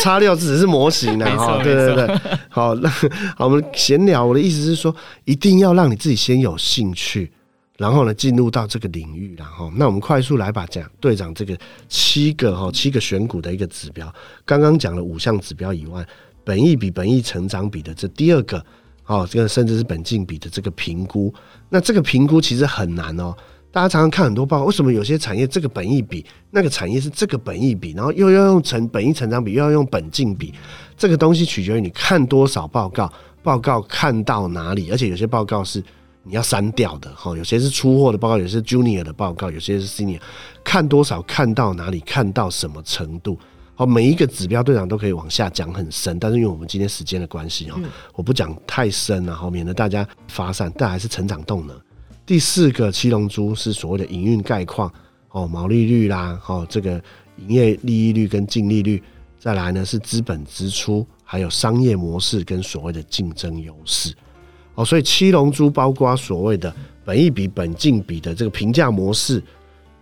[0.05, 1.27] 叉六只是模型呢。
[1.37, 2.21] 哦，对对对。
[2.49, 2.89] 好，那
[3.37, 4.25] 好，我们闲聊。
[4.25, 7.33] 我的意思是说，一定要让你自己先有兴趣，
[7.77, 9.35] 然后呢，进入到这个领域。
[9.37, 11.59] 然后，那我们快速来把讲队长这个
[11.89, 16.07] 七个哈七个选股的一个指标，刚刚讲了五项指标以外，
[16.45, 18.65] 本益比、本益成长比的这第二个。
[19.07, 21.33] 哦，这个甚至是本净比的这个评估，
[21.69, 23.35] 那这个评估其实很难哦。
[23.71, 30.53] 大家常常看很多报告，为什么有些产业这个本益比，那个产业是这个本益比，然后又要用成本益成长比，又要用本净比，
[30.97, 35.83] 这个东西取决于你看多少报告，报告看到哪里，而且有些报告是
[36.23, 40.21] 你要删掉的哈，有些是出货的报告，有些是 Junior 的报告，有些是 Senior，
[40.65, 43.39] 看多少，看到哪里，看到什么程度。
[43.79, 47.79] 好，每一个指标队长都可以往下讲很深，但是因为我们今天时间的关系哈，
[48.15, 50.73] 我不讲太深了，好，免得大家发散。
[50.79, 51.79] 但还是成长动能。
[52.25, 54.91] 第四个七龙珠是所谓的营运概况
[55.29, 56.93] 哦，毛利率啦，哦，这个
[57.37, 59.03] 营业利益率跟净利率，
[59.39, 64.15] 再来呢是资本支出，还有商业模式跟所谓的竞争优势。
[64.75, 69.43] 哦，所以七龙珠包括所谓的本益比、本净比的这个评价模式、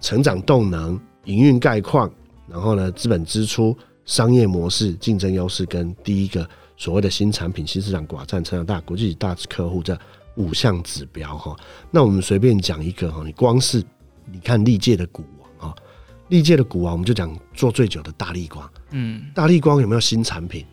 [0.01, 2.09] 成长动能、营运概况。
[2.49, 9.99] 然后呢，资本支出、商业模式、竞争优势跟第一个所谓的新产品、新市场寡占、成长大、国际大客户这
[10.37, 11.57] 五项指标哈。
[11.91, 13.83] 那我们随便讲一个哈，你光是
[14.31, 15.75] 你看历届的股王啊，
[16.29, 20.67] 历届的股王，我们就讲做最久的大力光，嗯，大力光有没有新产品？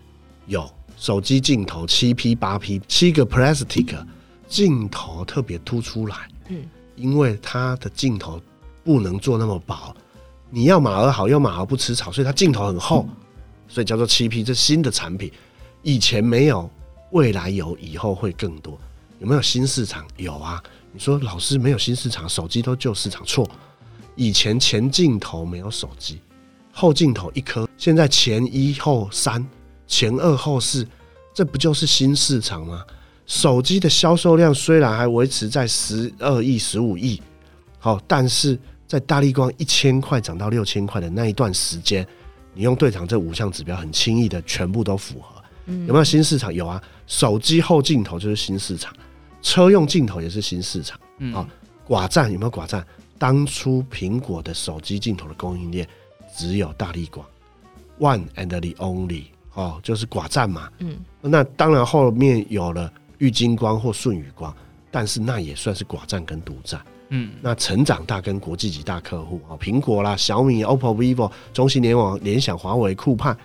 [0.48, 3.96] 有，手机镜头七 P 八 P 七个 plastic
[4.48, 8.42] 镜头特别突出来，嗯，因为它的镜头
[8.84, 9.96] 不能做那么薄。
[10.54, 13.08] 你要马儿好，要马儿不吃草，所以它镜头很厚，
[13.70, 14.44] 所以叫做七 P。
[14.44, 15.32] 这新的产品，
[15.82, 16.70] 以前没有，
[17.12, 18.78] 未来有，以后会更多。
[19.20, 20.06] 有没有新市场？
[20.18, 20.62] 有啊。
[20.92, 23.50] 你说老师没有新市场，手机都旧市场，错。
[24.18, 26.20] 以前前镜头没有手机，
[26.74, 29.48] 后镜头一颗，现在前一后三，
[29.88, 30.86] 前二后四，
[31.34, 32.84] 这不就是新市场吗？
[33.26, 37.22] 手机的销售量虽然还维持在十二亿、十五亿，
[37.80, 38.60] 好，但是。
[38.92, 42.06] 在大力光一千块涨到六千块的那一段时间，
[42.54, 45.42] 你用对长这五项指标很轻易的全部都符合。
[45.88, 46.54] 有没有新市场？
[46.54, 48.94] 有啊，手机后镜头就是新市场，
[49.42, 51.00] 车用镜头也是新市场。
[51.34, 51.48] 啊，
[51.88, 52.86] 寡占有没有寡占？
[53.18, 55.88] 当初苹果的手机镜头的供应链
[56.36, 57.26] 只有大力光
[57.98, 59.24] ，one and the only，
[59.54, 60.70] 哦，就是寡占嘛。
[60.80, 64.54] 嗯，那当然后面有了玉金光或舜宇光，
[64.92, 66.82] 但是那也算是寡占跟独占。
[67.14, 73.36] 嗯，那成长大跟国际级大客户啊，苹果啦、小米、OPPO、vivo、中兴联网、联想、华为、酷派，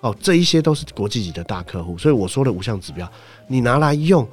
[0.00, 1.98] 哦，这一些都是国际级的大客户。
[1.98, 3.10] 所以我说的五项指标，
[3.48, 4.26] 你拿来用，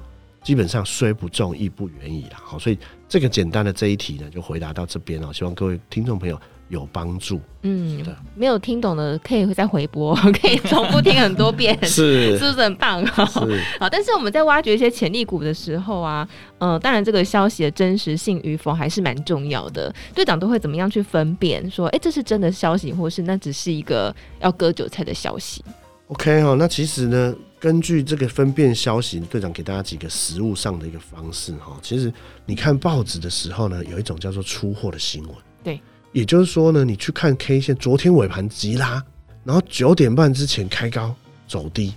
[0.44, 2.42] 基本上虽不中，亦不远矣啦。
[2.44, 2.78] 好，所以
[3.10, 5.34] 这个简单的这一题呢，就回答到这边了。
[5.34, 6.40] 希望各位听众朋友。
[6.70, 8.04] 有帮助，嗯，
[8.36, 13.06] 没有听懂的可以再回播， 可以重复听很多遍， 是 是不是很棒？
[13.06, 19.94] 是好，但是我们在挖掘一些潜力股的时候啊，呃，当然这个消息的真实性与否还是蛮重要的。
[20.16, 25.64] 队长都会怎么样去分辨说，哎、欸，这是真的消息，或是那只是一个要割韭菜的消息
[26.08, 31.78] ？OK 哈，那其实呢，根据这个分辨消息，队长给大家几个实物上的一个方式哈。
[31.82, 32.12] 其实
[32.46, 35.32] 你看报纸的时候呢，有一种叫做出货的新闻，
[35.64, 35.80] 对。
[36.14, 39.04] 也就是说呢，你去看 K 线，昨天尾盘急拉，
[39.44, 41.14] 然后九点半之前开高
[41.48, 41.94] 走低，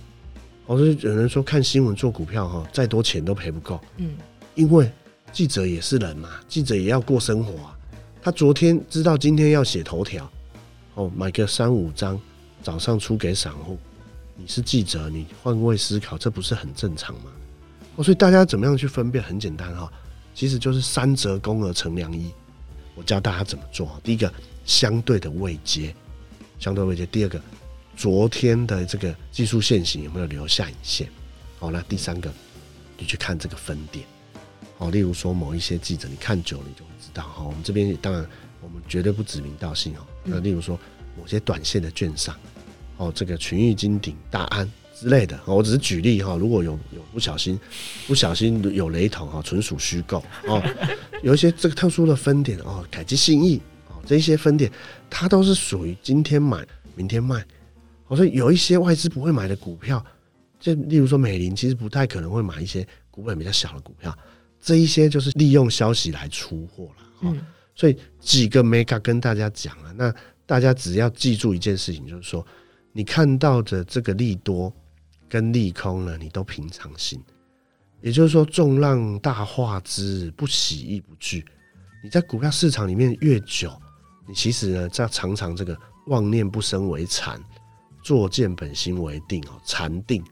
[0.65, 4.17] 我说有人说看新闻做股票哈，再多钱都赔不够，嗯，
[4.55, 4.91] 因为
[5.31, 7.77] 记者也是人嘛，记者也要过生活啊。
[8.23, 10.29] 他昨天知道今天要写头条，
[10.95, 12.19] 哦，买个三五张，
[12.63, 13.77] 早上出给散户。
[14.35, 17.31] 你是记者，你换位思考，这不是很正常吗？
[17.95, 19.23] 哦，所以大家怎么样去分辨？
[19.23, 19.91] 很简单哈，
[20.33, 22.31] 其实就是三折肱而成良医。
[22.97, 24.01] 我教大家怎么做。
[24.03, 24.33] 第一个，
[24.65, 25.95] 相对的位阶，
[26.59, 27.05] 相对位阶。
[27.05, 27.39] 第二个，
[27.95, 31.07] 昨天的这个技术线型有没有留下影线？
[31.59, 32.33] 好，那第三个，
[32.97, 34.03] 你去看这个分点。
[34.79, 37.21] 好，例如说某一些记者，你看久了你就会知道。
[37.23, 38.27] 好，我们这边当然
[38.61, 39.99] 我们绝对不指名道姓哦。
[40.23, 40.79] 那例如说
[41.15, 42.35] 某些短线的券商，
[42.97, 44.67] 哦，这个群益、金鼎、大安。
[44.99, 47.59] 之类的，我只是举例哈，如果有有不小心，
[48.07, 50.59] 不小心有雷同哈，纯属虚构哦。
[51.21, 54.71] 有一些这个特殊的分点哦，凯基信义哦，这些分点
[55.07, 57.45] 它都是属于今天买明天卖，
[58.07, 60.03] 我说有一些外资不会买的股票，
[60.59, 64.17] 就例如说美林，其实不太可能会买一些股本比较小的股票，
[64.59, 67.03] 这一些就是利用消息来出货了。
[67.21, 67.39] 嗯，
[67.75, 70.11] 所以几个 mega 跟大家讲了，那
[70.47, 72.43] 大家只要记住一件事情，就是说
[72.93, 74.73] 你看到的这个利多。
[75.29, 77.21] 跟利空呢，你都平常心，
[78.01, 81.45] 也就是说，众浪大化之，不喜亦不惧。
[82.03, 83.71] 你在股票市场里面越久，
[84.27, 87.41] 你其实呢，在常常这个妄念不生为禅，
[88.03, 90.23] 作见本心为定哦，禅定。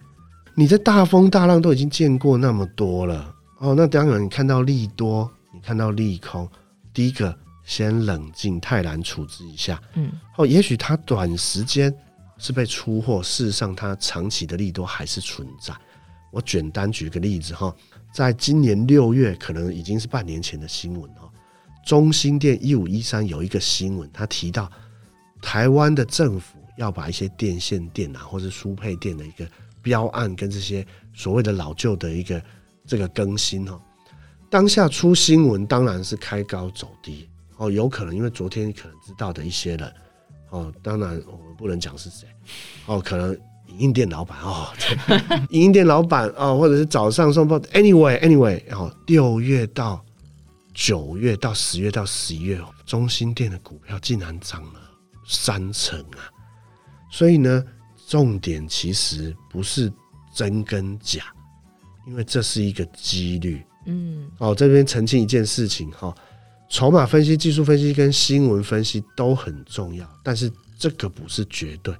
[0.55, 6.49] 你在大风大浪都已经见过那么多了哦，那当然你看到利多，你看到利空，
[6.93, 11.93] 第一个先冷静，泰然处置一下，嗯，哦，也许它短时间。
[12.37, 15.73] 是被出货，事实上它长期的利多还是存在。
[16.31, 17.73] 我简单举个例子哈，
[18.13, 21.31] 在今年六月，可能已经是半年前的新闻哈。
[21.85, 24.69] 中心电一五一三有一个新闻，他提到
[25.41, 29.47] 台湾的政府要把一些电线电缆，或者输配电的一个
[29.81, 32.43] 标案跟这些所谓的老旧的一个
[32.85, 33.79] 这个更新哈。
[34.49, 39.93] 当下出新闻当然是开高走低哦，有可能因为昨天可能知道的一些人。
[40.55, 42.25] 哦，当然我们不能讲是谁，
[42.85, 43.33] 哦，可能
[43.67, 44.67] 影印店老板哦，
[45.51, 50.01] 影印店老板哦，或者是早上送报，anyway，anyway，然后六月到
[50.73, 54.79] 九月到十月到十一月，中心店的股票竟然涨了
[55.27, 56.23] 三成啊！
[57.11, 57.61] 所以呢，
[58.07, 59.91] 重点其实不是
[60.33, 61.25] 真跟假，
[62.07, 63.61] 因为这是一个几率。
[63.87, 66.15] 嗯，哦，这边澄清一件事情哈。
[66.69, 71.95] 筹码分析、技术分析跟新闻分析都很重要，但是这个不是绝对。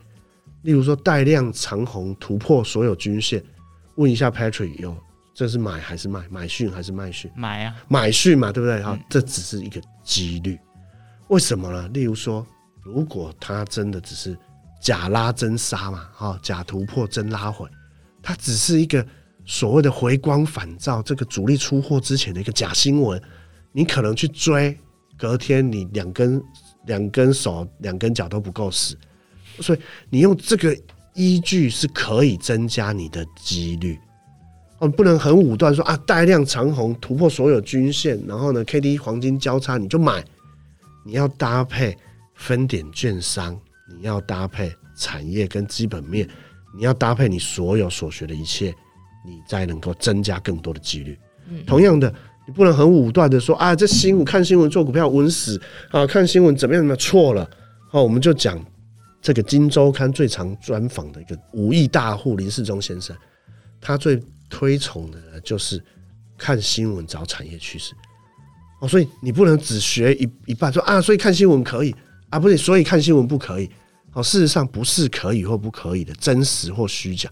[0.63, 3.43] 例如说带量长红突破所有均线，
[3.95, 4.97] 问一下 Patrick 有
[5.33, 6.25] 这是买还是卖？
[6.29, 7.29] 买讯还是卖讯？
[7.35, 8.81] 买啊，买讯嘛，对不对？
[8.81, 10.57] 哈、嗯，这只是一个几率。
[11.27, 11.87] 为什么呢？
[11.89, 12.45] 例如说，
[12.81, 14.35] 如果它真的只是
[14.81, 17.67] 假拉真杀嘛，哈，假突破真拉回，
[18.23, 19.05] 它只是一个
[19.45, 23.21] 所谓的回光返照，这个主力出货之前的一个假新闻，
[23.75, 24.79] 你可能去追，
[25.17, 26.41] 隔天你两根
[26.85, 28.95] 两根手两根脚都不够使。
[29.59, 30.73] 所以你用这个
[31.13, 33.99] 依据是可以增加你的几率
[34.79, 40.23] 哦，不能很武断说啊，带量长红突破所有均线，然后呢，K D 黄金交叉你就买，
[41.05, 41.97] 你要搭配
[42.33, 43.59] 分点券商，
[43.93, 46.27] 你要搭配产业跟基本面，
[46.73, 48.73] 你要搭配你所有所学的一切，
[49.25, 51.17] 你才能够增加更多的几率。
[51.65, 52.13] 同样的，
[52.47, 57.49] 你不能很武断的说啊，这新闻看新闻做股票稳死啊，看新闻怎么样怎么错了
[57.91, 58.63] 哦，我们就讲。
[59.21, 63.17] 这个《金周刊》最常专访的一个五亿大户林世忠先生，
[63.81, 65.83] 他最推崇的就是
[66.37, 67.95] 看新闻找产业趋势
[68.81, 71.95] 哦，所以你不能只学一一半说啊，所以看新闻可以
[72.29, 73.67] 啊，不是，所以看新闻不可以
[74.13, 74.21] 哦。
[74.21, 77.27] 事实上不是可以或不可以的，真实或虚假，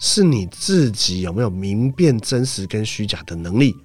[0.00, 3.76] 是你自己有没有明辨真实跟虚假的能力。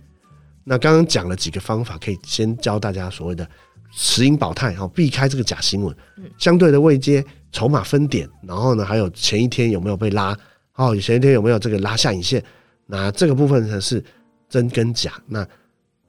[0.64, 3.48] 那刚刚讲了几个方法，可以先教大家所谓的
[3.96, 5.96] 持盈保泰，避开这个假新闻，
[6.38, 7.26] 相对的位阶。
[7.52, 10.38] 筹码分点，然后呢，还有前一天有没有被拉？
[10.76, 12.44] 哦，前一天有没有这个拉下影线？
[12.86, 14.06] 那这个部分呢是
[14.48, 15.20] 真跟假。
[15.26, 15.44] 那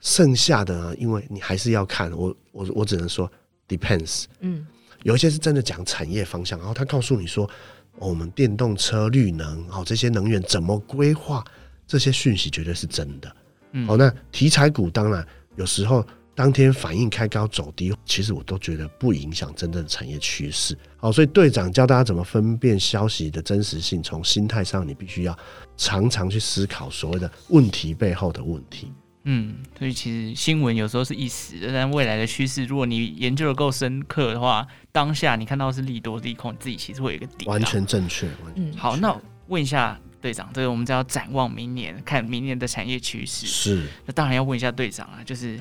[0.00, 3.26] 剩下的呢，因为你还是要看，我我我只能说
[3.66, 4.24] depends。
[4.40, 4.66] 嗯，
[5.02, 7.46] 有一些是真的讲产业方向，然后他告诉你说，
[7.94, 11.42] 哦，我们电动车、绿能，哦，这些能源怎么规划？
[11.86, 13.34] 这些讯息绝对是真的。
[13.72, 16.06] 嗯，好，那题材股当然有时候。
[16.32, 20.78] 当天反应开高走低，其实我都觉得不影响真正的产业趋势。
[20.96, 25.38] 好，所以队长教大家怎么分辨消息的真实性，从心态上，你必须要
[25.76, 28.90] 常常去思考所谓的问题背后的问题。
[29.24, 37.44] 嗯，所以其实新闻有时候是一时的，但未来的趋势，如果你研究的够深刻的话，当下你看到是利多利空，你自己其实会有一个底。
[37.44, 38.26] 完全正确。
[38.54, 39.14] 嗯，好，那
[39.48, 43.46] 问一下队长，这个我们就要展望明年，看明年的产业趋势。
[43.46, 45.60] 是，那当然要问一下队长啊，就是。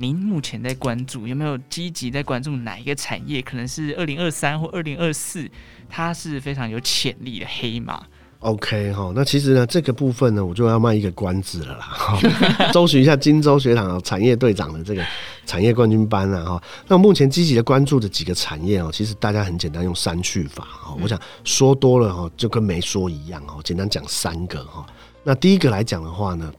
[0.00, 3.42] 您目前在关注，有没有积极在关注哪一个产业？
[3.42, 5.50] 可能是二零二三或二零二四，
[5.88, 8.06] 它是非常有潜力的黑马。
[8.40, 12.70] OK 哈，那其实呢，这个部分呢，我就要卖一个关子了啦。
[12.72, 15.04] 周寻一下金州学堂产业队长的这个
[15.44, 16.62] 产业冠军班啊哈。
[16.86, 20.96] 那目前积极的关注的几个产业哦，其实大家很简单，用删去法哈。
[21.02, 23.60] 我想说多了哈，就跟没说一样哦。
[23.64, 24.86] 简单讲三个哈。
[25.24, 26.52] 那第一个来讲的话呢，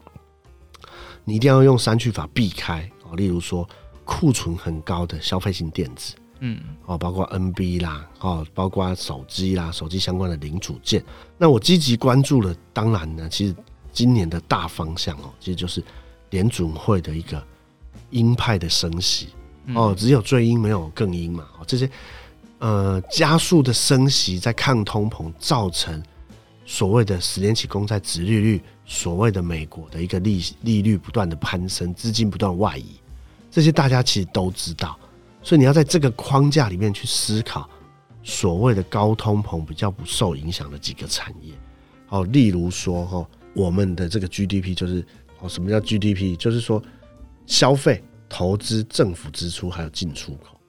[1.24, 3.16] 你一定要用删去法避开哦。
[3.16, 3.66] 例如说，
[4.04, 11.04] 库存很高的消费性电子，嗯，哦，包括 NB 啦，哦，包括手机啦，手机相关的零组件。
[11.38, 13.54] 那我积极关注了，当然呢，其实
[13.92, 15.82] 今年的大方向哦，其实就是
[16.30, 17.42] 联准会的一个
[18.10, 19.28] 鹰派的升息
[19.74, 21.46] 哦，只有最鹰没有更鹰嘛。
[21.58, 21.90] 哦，这些
[22.58, 26.02] 呃加速的升息在抗通膨，造成
[26.64, 28.60] 所谓的十年期公债殖利率。
[28.92, 32.86] 所谓的美国的一个利利率不断的攀升，资金不断外移，
[33.48, 34.98] 这些大家其实都知道，
[35.42, 37.68] 所以你要在这个框架里面去思考
[38.22, 41.54] 所谓的高通膨比较不受影响的几个产业。
[42.08, 45.04] 哦，例如说哈，我们的这个 GDP 就是
[45.40, 46.36] 哦，什么叫 GDP？
[46.36, 46.82] 就是说
[47.46, 50.60] 消费、投资、政府支出还有进出口。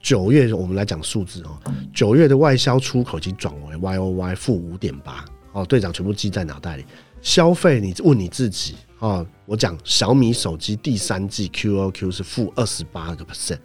[0.00, 1.58] 九月我们来讲数字哦，
[1.92, 5.24] 九月的外销出口已经转为 YOY 负五点八。
[5.52, 6.84] 哦，队长全部记在脑袋里。
[7.22, 9.26] 消费，你问你自己啊！
[9.46, 13.58] 我讲小米手机第三季 QOQ 是负二十八个 percent，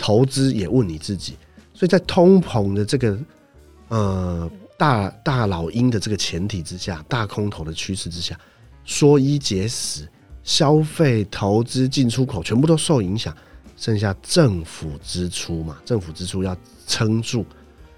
[0.00, 1.36] 投资也问你自己。
[1.74, 3.18] 所以在通膨的这个
[3.88, 8.38] 呃大大老鹰的这个前提之下，大空头的趋势之下，
[8.84, 10.08] 说一解十，
[10.42, 13.36] 消费、投资、进出口全部都受影响，
[13.76, 17.44] 剩下政府支出嘛，政府支出要撑住，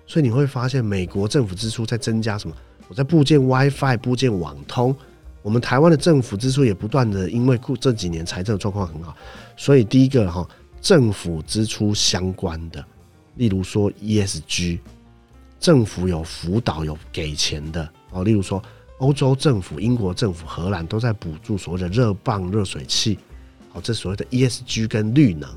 [0.07, 2.55] 所以你会发现美国政府支出在增加什么？
[2.89, 4.95] 我在布建 WiFi，布建网通。
[5.41, 9.13] 我们台湾的政府支出也不断的，因为这几年财政状况很好，
[9.57, 10.47] 所以第一个哈，
[10.83, 12.85] 政府支出相关的，
[13.37, 14.81] 例如说 ESG，
[15.59, 18.63] 政府有辅导有给钱的哦，例如说
[18.99, 23.19] 欧洲政府、英国政府、荷兰都在补助所谓的热棒、热水器，
[23.73, 25.49] 哦，这所谓的 ESG 跟绿能，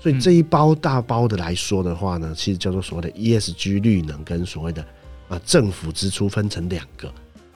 [0.00, 4.84] 所以这一包大包的来说的话呢，其实叫做所谓的 ESG 绿能跟所谓的。
[5.28, 7.08] 啊，政府支出分成两个，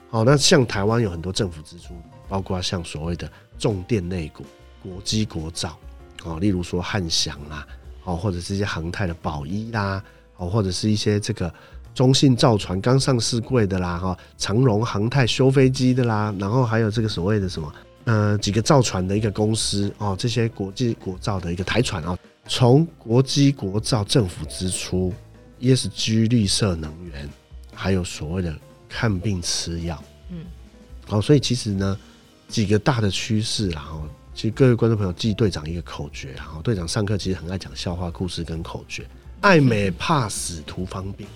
[0.09, 1.93] 好，那像台湾有很多政府支出，
[2.29, 4.45] 包括像所谓的重电类股、
[4.81, 5.77] 国机国造，
[6.25, 7.65] 哦，例如说汉翔啦，
[8.03, 10.03] 哦，或者这些航太的宝一啦，
[10.37, 11.53] 哦，或者是一些这个
[11.93, 17.73] 中信造船刚上市柜的啦，哈，长荣航太修飞机的啦，然后还有这个所谓的什么，
[18.05, 22.17] 呃，几个造船的一个公司哦，这些国际国造的一个台船啊，
[22.47, 25.13] 从国际国造政府支出
[25.59, 27.29] ，ESG 绿色能源，
[27.71, 28.51] 还有所谓的
[28.89, 30.39] 看病吃药，嗯，
[31.05, 31.97] 好，所以其实呢，
[32.47, 34.01] 几个大的趋势，然后。
[34.35, 39.07] 其实各位观众朋友记队长一个口诀，然后队长上课其实很爱讲笑话、故事跟口诀。
[39.39, 41.29] 爱美怕死图方便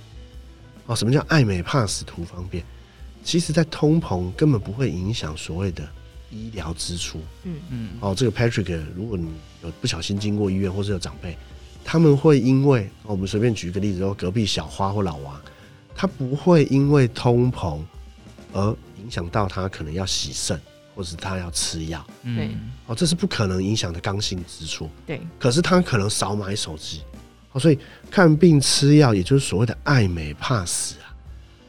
[0.86, 2.62] 哦，什么叫爱美怕死图方便？
[3.24, 5.88] 其实，在通膨根本不会影响所谓的
[6.30, 7.22] 医疗支出。
[7.44, 7.90] 嗯嗯。
[8.02, 9.30] 哦，这个 Patrick，如果你
[9.64, 11.38] 有不小心经过医院，或是有长辈，
[11.86, 15.40] 他们会因为我们随便举一个例子，说隔壁小花或老王，
[15.96, 17.80] 他不会因为通膨
[18.52, 20.60] 而影响到他可能要洗肾。
[21.00, 22.50] 或是他要吃药，对，
[22.86, 25.22] 哦，这是不可能影响的刚性支出，对。
[25.40, 27.04] 可是他可能少买手机，
[27.54, 27.80] 哦，所以
[28.12, 31.16] 看病吃药，也就是所谓的爱美怕死啊，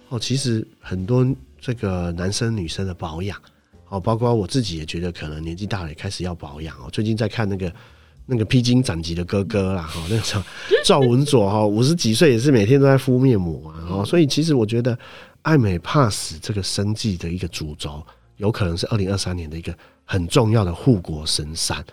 [0.08, 1.24] 哦，其实很多
[1.60, 3.40] 这个男生女生的保养，
[3.88, 6.90] 哦，包括我自己也觉得可能年纪大了也开始要保养哦。
[6.90, 7.72] 最近在看那个
[8.26, 10.42] 那个披荆斩棘的哥哥啦，哈，那个叫
[10.84, 14.98] 赵文佐哈，五十几岁也是每天都在敷面膜啊，哦，所以其实我觉得
[15.42, 18.04] 爱美怕死这个生计的一个主轴。
[18.41, 19.72] 有可能是二零二三年的一个
[20.07, 21.84] 很重要的护国神山。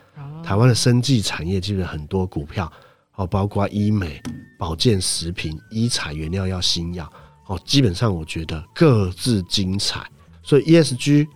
[0.42, 2.72] 台湾的生技产业基本很多股票，
[3.16, 4.22] 哦，包括医美、
[4.58, 7.12] 保健食品、医材原料药、新药，
[7.48, 10.10] 哦，基本上我觉得各自精彩。
[10.42, 11.28] 所以 ESG，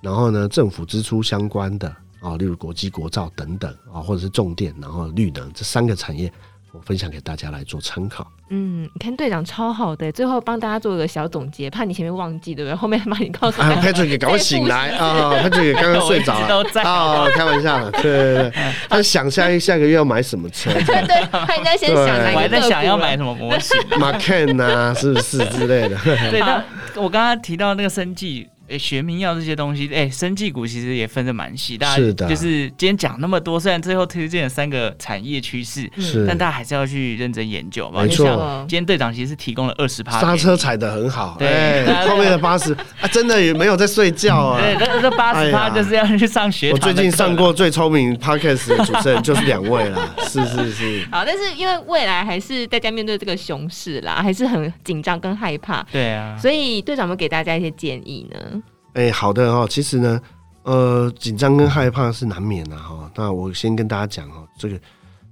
[0.00, 6.32] 然后呢，政府支出相关的，哦，例如国际国造等等，啊，或者是重电，然后绿能这三个产业。
[6.72, 8.26] 我分享给大家来做参考。
[8.50, 12.74] 嗯，你看队长超好的，最后帮大家做一个小总结，怕你前面忘记，对不对？
[12.74, 13.62] 后面把你告诉。
[13.62, 16.64] 啊，Patrick 赶快醒来 啊！Patrick 刚刚睡着了。
[16.82, 18.52] 啊，开玩笑， 对对对。
[18.88, 20.72] 他想下一下个月要买什么车？
[20.72, 22.04] 对对，他应该先想。
[22.34, 25.96] 我还在想要买什么模型，Macan 啊，是不是之类的？
[26.04, 26.62] 对，那
[26.96, 28.49] 我刚刚提到那个生技。
[28.70, 37.90] 诶，学名药这些东西，诶，生技股其实也分得蛮细，大家就是今天讲那么多，虽然最后推荐了三个产业趋势，是，但大家还是要去认真研究。
[37.90, 44.60] 没错，今天队长其实是提供了二十趴，刹车踩得很好，对，后面的八十啊，真的也没有在睡觉啊。
[44.60, 46.70] 对，这这八十趴就是要去上学。
[46.70, 51.08] 我最近上过最聪明 Podcast 的主持人就是两位了，是是是。
[51.10, 55.82] 好，但是因为未来还是大家面对这个熊市啦，还是很紧张跟害怕。
[55.90, 58.59] 对啊，所以队长们给大家一些建议呢。
[59.00, 60.20] 哎、欸，好的哦，其实呢，
[60.62, 63.10] 呃，紧张跟害怕是难免的哈。
[63.14, 64.78] 那我先跟大家讲哦，这个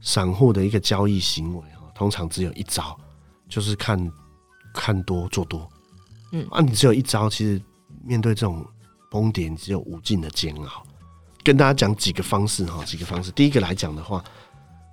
[0.00, 2.98] 散户的一个交易行为哈，通常只有一招，
[3.46, 4.10] 就是看
[4.72, 5.68] 看多做多。
[6.32, 7.60] 嗯，啊，你只有一招，其实
[8.02, 8.64] 面对这种
[9.10, 10.82] 崩点，只有无尽的煎熬。
[11.44, 13.30] 跟大家讲几个方式哈，几个方式。
[13.32, 14.24] 第一个来讲的话，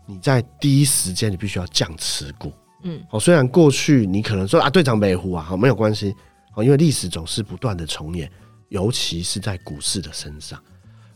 [0.05, 2.51] 你在第一时间你必须要降持股。
[2.83, 6.13] 嗯，哦，虽然过去你可能说啊，队长没胡啊，好，没有关系，
[6.55, 8.29] 哦，因为历史总是不断的重演。
[8.69, 10.61] 尤其是在股市的身上，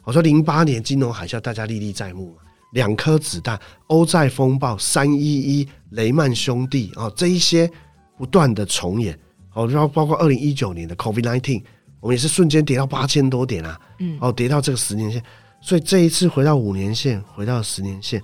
[0.04, 2.41] 我说零八年金融海啸，大家历历在目嘛。
[2.74, 7.70] 两颗子弹，欧债风暴、三一一、雷曼兄弟啊，这一些
[8.16, 9.20] 不断的重演。
[9.50, 11.64] 好，然后包括二零一九年的 COVID nineteen，
[12.00, 15.24] 我们也是瞬间跌到八千多点啊，嗯，哦，跌到这个十年线。
[15.60, 18.22] 所以这一次回到五年线，回到十年线，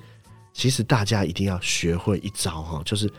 [0.54, 3.12] 其实大家一定要学会一招哈，就是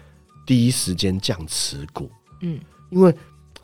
[0.47, 2.09] 第一时间降持股，
[2.43, 3.13] 嗯，因为。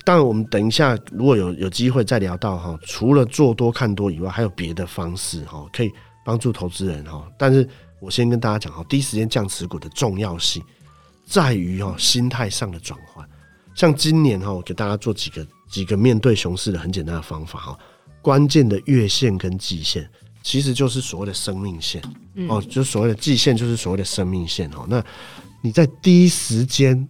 [0.04, 5.92] 当然，我们等一下如果有有机会再聊到哈，除了做多看多以外，还有别的方式哈，可以
[6.24, 7.24] 帮助投资人哈。
[7.38, 7.68] 但是
[8.00, 10.60] 我先跟大家讲哈，第一时间降持股的重要性
[11.24, 13.24] 在于哈心态上的转换。
[13.76, 17.78] 像今年哈，我给大家做几个几个面对熊市的很简单的方法哈。
[18.20, 20.08] 关键的月线跟季线
[20.42, 22.02] 其实就是所谓的生命线
[22.48, 24.84] 哦，就是所谓的季线就是所谓的生命线哦。
[24.88, 25.04] 那
[25.60, 27.08] 你在第一时间。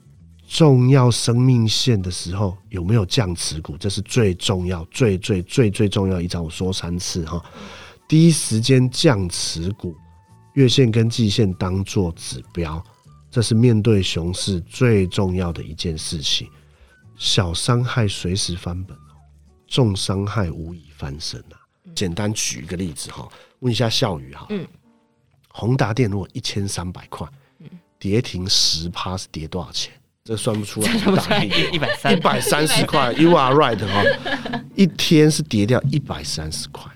[0.52, 3.74] 重要生命线的时候有没有降持股？
[3.78, 6.42] 这是最重要、最最最最重要一招。
[6.42, 7.42] 我说三次哈，
[8.06, 9.96] 第一时间降持股，
[10.52, 12.84] 月线跟季线当做指标，
[13.30, 16.46] 这是面对熊市最重要的一件事情。
[17.16, 18.94] 小伤害随时翻本，
[19.66, 21.56] 重伤害无以翻身啊！
[21.94, 23.26] 简单举一个例子哈，
[23.60, 24.66] 问一下笑宇哈，嗯，
[25.48, 27.26] 宏达电如果一千三百块，
[27.98, 29.90] 跌停十趴是跌多少钱？
[30.24, 36.88] 这算不出来，一百三，一百三十块，You are right 哈，一天是跌掉一百三十块。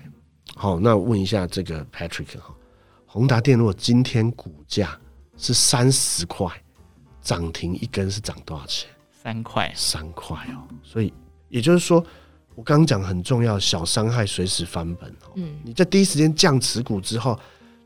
[0.55, 2.55] 好，那问一下这个 Patrick 哈，
[3.05, 4.97] 宏达电如果今天股价
[5.35, 6.49] 是三十块，
[7.21, 8.89] 涨停一根是涨多少钱？
[9.11, 10.63] 三块，三块哦。
[10.81, 11.13] 所以
[11.49, 12.01] 也就是说，
[12.55, 15.33] 我刚刚讲很重要，小伤害随时翻本哦。
[15.35, 17.37] 嗯，你在第一时间降持股之后，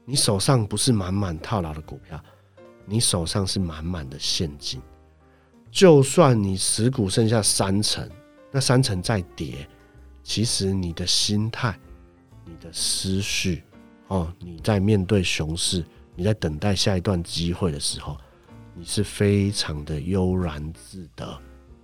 [0.06, 2.24] 你手上不是满满套牢的股票，
[2.86, 4.80] 你手上是满满的现金。
[5.72, 8.07] 就算你持股剩下三成，
[8.51, 9.67] 那三成再跌，
[10.22, 11.80] 其实你的心态、
[12.45, 13.63] 你的思绪，
[14.07, 18.17] 哦，你在面对熊市，你在等待下一段机会的时候，
[18.76, 21.39] 你是非常的悠然自得。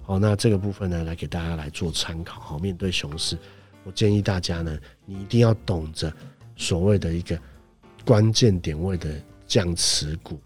[0.05, 2.41] 哦，那这个部分呢，来给大家来做参考。
[2.41, 3.38] 好，面对熊市，
[3.85, 6.13] 我建议大家呢，你一定要懂着
[6.57, 7.39] 所谓的一个
[8.05, 9.09] 关键点位的
[9.45, 10.39] 降持股。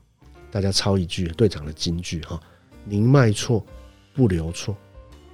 [0.51, 2.39] 大家抄一句队长的金句哈：
[2.85, 3.65] 宁卖错
[4.13, 4.75] 不留错。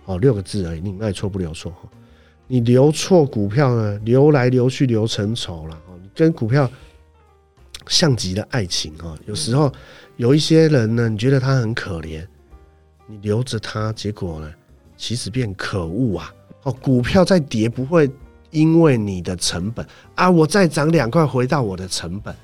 [0.05, 1.71] 哦，六个字而已，宁卖错不留错。
[1.71, 1.89] 哈，
[2.47, 5.75] 你留错股票呢，留来留去留成仇了。
[5.87, 6.69] 哦，你跟股票
[7.87, 8.97] 像极了爱情。
[8.97, 9.71] 哈，有时候
[10.15, 12.25] 有一些人呢，你觉得他很可怜。
[13.05, 14.51] 你留着他，结果呢，
[14.97, 16.33] 其实变可恶啊！
[16.63, 18.09] 哦，股票再跌不会
[18.51, 19.85] 因为你的成本
[20.15, 22.35] 啊，我再涨两块回到我的成本。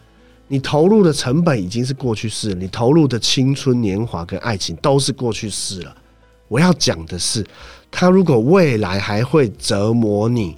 [0.54, 5.98] 你投入的成本已经是过去式，你投入的青春年华跟爱情都是过去式了。
[6.48, 7.44] 我要讲的是，
[7.90, 10.56] 他如果未来还会折磨你，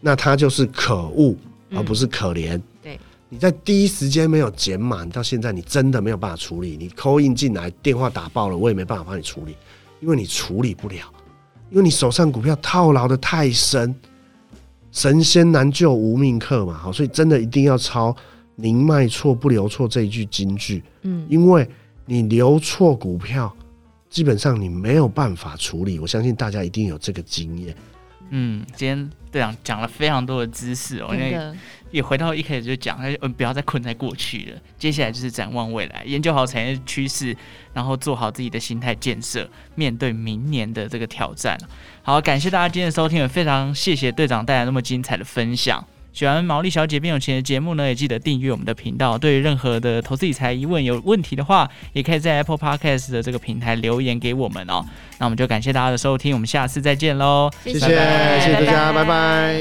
[0.00, 1.36] 那他就是可恶，
[1.72, 2.60] 而不是可怜。
[2.82, 6.76] 嗯你在第一时间没有减满，到现在你真的没有办法处理。
[6.76, 9.54] 你 call in 进来，电话打爆了，我也没办法帮你处理，
[10.00, 11.04] 因为你处理不了，
[11.70, 13.94] 因为你手上股票套牢的太深，
[14.90, 16.74] 神仙难救无命客嘛。
[16.74, 18.12] 好，所以真的一定要抄
[18.60, 20.82] “宁卖错不留错”这一句金句。
[21.02, 21.68] 嗯，因为
[22.06, 23.54] 你留错股票，
[24.08, 25.98] 基本上你没有办法处理。
[25.98, 27.74] 我相信大家一定有这个经验。
[28.32, 31.36] 嗯，今天队长讲了非常多的知识哦，因为
[31.90, 37.36] 也回到一开始就讲，嗯，不要再困在过去了，接下来就是展望未来，研究好产业趋势，
[37.72, 41.58] 然后做好自己的心态建设，面对明年的这个挑战。
[42.02, 45.84] 好，感谢大家今天的收听，也非常谢谢队长带来那么精彩的分享。
[46.12, 49.16] 喜欢毛利小姐变有钱的节目呢，也记得订阅我们的频道。
[49.16, 54.84] 对于任何的投资理财疑问有问题的话，也可以在 Apple Podcast 的这个平台留言给我们哦。
[55.18, 57.48] 那我们就感谢大家的收听，我们下次再见喽！
[57.64, 59.60] 谢谢，谢谢大家，拜拜。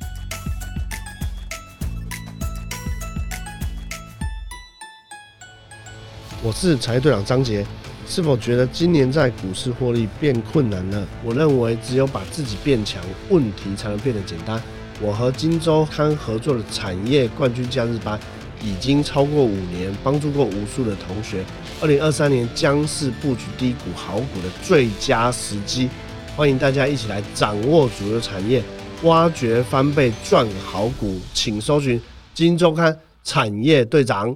[6.42, 7.64] 我是产业队长张杰，
[8.08, 11.08] 是否觉得今年在股市获利变困难了？
[11.24, 14.60] 我认为只有把自己变强，问题才能变得简单。
[15.02, 18.20] 我和金周刊合作的产业冠军假日班
[18.62, 21.44] 已经超过五年，帮助过无数的同学。
[21.82, 25.90] 二零二三年将是布局低股好股的最佳时机，
[26.36, 28.62] 欢迎大家一起来掌握主流产业，
[29.04, 32.02] 挖掘翻倍赚好股，请搜寻
[32.34, 34.36] 金周刊产业队长。